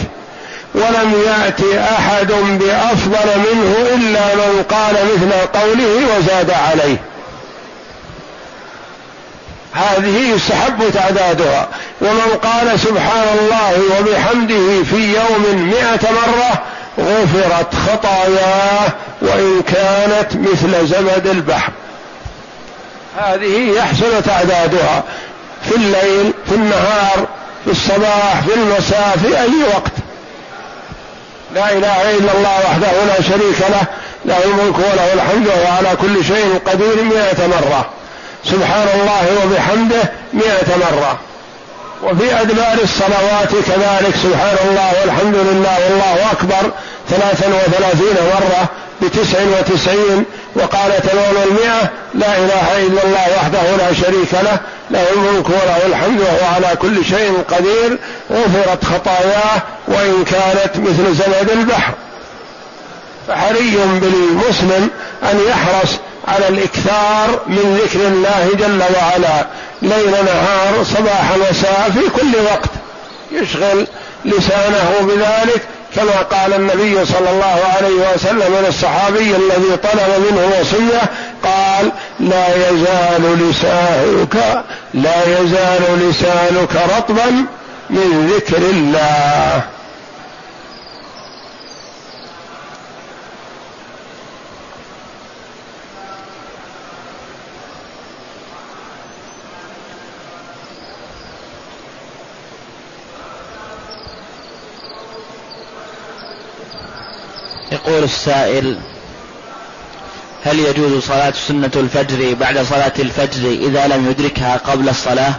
ولم 0.76 1.24
يأت 1.26 1.78
أحد 1.78 2.28
بأفضل 2.32 3.40
منه 3.40 3.76
إلا 3.94 4.36
من 4.36 4.64
قال 4.70 4.94
مثل 4.94 5.60
قوله 5.60 6.18
وزاد 6.18 6.52
عليه. 6.52 7.12
هذه 9.74 10.36
يستحب 10.36 10.92
تعدادها. 10.94 11.68
ومن 12.02 12.40
قال 12.44 12.80
سبحان 12.80 13.38
الله 13.40 13.82
وبحمده 14.00 14.84
في 14.84 15.14
يوم 15.14 15.70
مئة 15.70 16.12
مرة 16.12 16.64
غفرت 17.00 17.76
خطاياه 17.76 18.90
وإن 19.22 19.62
كانت 19.62 20.36
مثل 20.36 20.88
زمد 20.88 21.28
البحر. 21.28 21.72
هذه 23.18 23.72
يحسن 23.78 24.24
تعدادها 24.26 25.04
في 25.70 25.76
الليل 25.76 26.34
في 26.50 26.56
النهار 26.56 27.28
في 27.66 27.72
الصباح 27.72 28.42
في 28.48 28.54
المساء 28.54 29.18
في 29.22 29.40
أي 29.42 29.64
وقت. 29.76 29.92
لا 31.56 31.72
إله 31.72 32.12
إلا 32.12 32.32
الله 32.38 32.60
وحده 32.66 33.06
لا 33.08 33.22
شريك 33.22 33.60
له 33.70 33.84
له 34.26 34.44
الملك 34.46 34.78
وله 34.78 35.14
الحمد 35.14 35.48
وهو 35.48 35.78
على 35.78 35.96
كل 36.02 36.26
شيء 36.26 36.60
قدير 36.66 37.04
مئة 37.04 37.48
مرة. 37.48 37.90
سبحان 38.46 38.88
الله 38.96 39.46
وبحمده 39.46 40.12
مئة 40.34 40.78
مرة. 40.78 41.20
وفي 42.04 42.41
أدبار 42.41 42.78
الصلوات 42.84 43.50
كذلك 43.50 44.16
سبحان 44.24 44.58
الله 44.70 44.91
والحمد 45.02 45.36
لله 45.36 45.78
والله 45.89 46.32
أكبر 46.32 46.72
ثلاثا 47.10 47.48
وثلاثين 47.48 48.16
مرة 48.34 48.70
بتسع 49.02 49.39
وتسعين 49.60 50.24
وقال 50.56 50.91
تمام 51.02 51.36
المئة 51.48 51.89
لا 52.14 52.38
إله 52.38 52.78
إلا 52.78 53.04
الله 53.04 53.26
وحده 53.38 53.76
لا 53.78 53.94
شريك 53.94 54.34
له 54.34 54.58
له 54.91 55.06
الملك 55.16 55.50
وله 55.50 55.86
الحمد 55.86 56.22
وهو 56.22 56.54
على 56.56 56.76
كل 56.76 57.06
شيء 57.06 57.44
قدير 57.50 57.98
غفرت 58.32 58.86
خطاياه 58.86 59.62
وإن 59.88 60.24
كانت 60.24 60.78
مثل 60.78 61.16
زبد 61.16 61.50
البحر. 61.50 61.94
فحري 63.28 63.78
بالمسلم 64.02 64.89
أن 65.24 65.39
يحرص 65.50 65.89
على 66.28 66.48
الإكثار 66.48 67.40
من 67.48 67.82
ذكر 67.84 68.00
الله 68.08 68.50
جل 68.60 68.82
وعلا. 68.96 69.46
ليل 69.82 70.12
نهار 70.12 70.84
صباح 70.84 71.32
مساء 71.50 71.92
في 71.94 72.10
كل 72.10 72.36
وقت. 72.46 72.70
يشغل 73.32 73.88
لسانه 74.26 74.92
بذلك 75.02 75.62
كما 75.96 76.22
قال 76.22 76.54
النبي 76.54 77.06
صلى 77.06 77.30
الله 77.30 77.60
عليه 77.78 78.14
وسلم 78.14 78.66
للصحابي 78.66 79.36
الذي 79.36 79.78
طلب 79.84 80.26
منه 80.32 80.60
وصية 80.60 81.02
قال 81.44 81.92
لا 82.20 82.70
يزال 82.70 83.50
لسانك 83.50 84.64
لا 84.94 85.40
يزال 85.40 86.10
لسانك 86.10 86.98
رطبا 86.98 87.46
من 87.90 88.34
ذكر 88.36 88.58
الله. 88.58 89.62
يقول 107.88 108.04
السائل 108.04 108.78
هل 110.46 110.60
يجوز 110.60 111.04
صلاة 111.04 111.34
سنة 111.48 111.72
الفجر 111.76 112.34
بعد 112.34 112.62
صلاة 112.62 112.94
الفجر 113.00 113.50
إذا 113.50 113.88
لم 113.88 114.10
يدركها 114.10 114.58
قبل 114.58 114.90
الصلاة؟ 114.90 115.34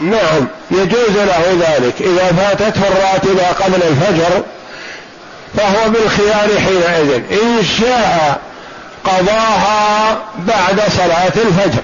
نعم 0.00 0.48
يجوز 0.70 1.16
له 1.16 1.58
ذلك. 1.60 1.94
إذا 2.00 2.32
فاتته 2.32 2.88
الراتبة 2.88 3.48
قبل 3.48 3.82
الفجر 3.82 4.42
فهو 5.56 5.88
بالخيار 5.90 6.60
حينئذ. 6.60 7.22
إن 7.42 7.64
شاء 7.80 8.40
قضاها 9.04 10.18
بعد 10.38 10.80
صلاة 10.96 11.32
الفجر. 11.36 11.82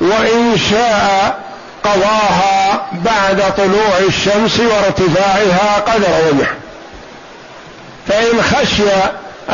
وإن 0.00 0.58
شاء 0.70 1.38
قضاها 1.86 2.86
بعد 2.92 3.54
طلوع 3.56 3.98
الشمس 4.08 4.60
وارتفاعها 4.60 5.80
قدر 5.86 6.08
ومح 6.30 6.48
فإن 8.08 8.42
خشي 8.42 8.82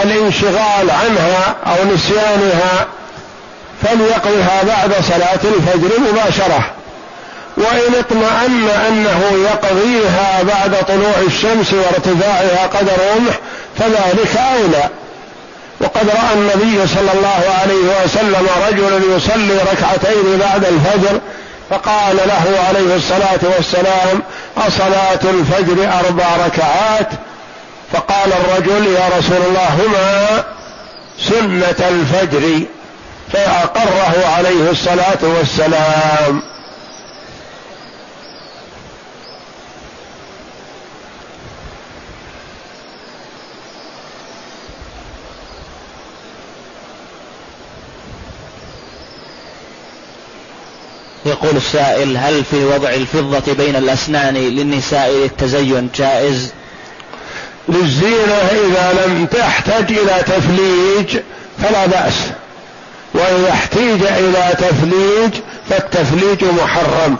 الانشغال 0.05 0.91
عنها 0.91 1.57
أو 1.66 1.95
نسيانها 1.95 2.87
فليقضها 3.83 4.62
بعد 4.66 4.95
صلاة 5.09 5.41
الفجر 5.45 6.01
مباشرة. 6.01 6.70
وإن 7.57 7.95
اطمأن 7.99 8.68
أنه 8.89 9.22
يقضيها 9.45 10.43
بعد 10.43 10.87
طلوع 10.89 11.14
الشمس 11.26 11.72
وارتفاعها 11.72 12.66
قدر 12.66 12.93
رمح 13.16 13.35
فذلك 13.78 14.37
أولى. 14.37 14.89
وقد 15.80 16.09
رأى 16.09 16.35
النبي 16.35 16.87
صلى 16.87 17.12
الله 17.14 17.55
عليه 17.61 18.05
وسلم 18.05 18.47
رجلا 18.68 19.16
يصلي 19.16 19.59
ركعتين 19.72 20.39
بعد 20.39 20.64
الفجر 20.64 21.20
فقال 21.73 22.16
له 22.16 22.64
عليه 22.68 22.97
الصلاة 22.97 23.41
والسلام 23.57 24.23
أصلاة 24.57 25.20
الفجر 25.25 25.91
أربع 26.07 26.25
ركعات؟ 26.47 27.09
فقال 27.93 28.33
الرجل 28.33 28.87
يا 28.87 29.09
رسول 29.18 29.37
الله 29.49 29.68
هما 29.68 30.45
سنة 31.18 31.89
الفجر. 31.89 32.66
فأقره 33.33 34.27
عليه 34.37 34.70
الصلاة 34.70 35.18
والسلام. 35.23 36.43
يقول 51.27 51.57
السائل 51.57 52.16
هل 52.16 52.45
في 52.51 52.64
وضع 52.64 52.89
الفضة 52.89 53.53
بين 53.53 53.77
الأسنان 53.77 54.35
للنساء 54.35 55.11
للتزين 55.11 55.89
جائز؟ 55.95 56.53
للزينة 57.68 58.35
إذا 58.51 59.05
لم 59.07 59.27
تحتج 59.27 59.93
إلى 59.93 60.23
تفليج 60.27 61.23
فلا 61.62 61.87
بأس. 61.87 62.14
وإذا 63.14 63.51
احتيج 63.51 64.03
إلى 64.03 64.55
تفليج 64.59 65.43
فالتفليج 65.70 66.45
محرم. 66.45 67.16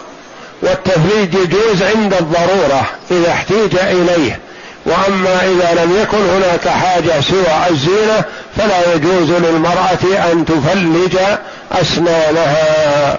والتفليج 0.63 1.35
يجوز 1.35 1.83
عند 1.83 2.15
الضرورة 2.15 2.85
إذا 3.11 3.31
احتيج 3.33 3.77
إليه. 3.77 4.41
وأما 4.87 5.41
إذا 5.43 5.85
لم 5.85 6.03
يكن 6.03 6.19
هناك 6.19 6.69
حاجة 6.69 7.21
سوى 7.21 7.71
الزينة 7.71 8.25
فلا 8.57 8.95
يجوز 8.95 9.31
للمرأة 9.31 10.33
أن 10.33 10.45
تفلج 10.45 11.19
أسنانها. 11.73 13.19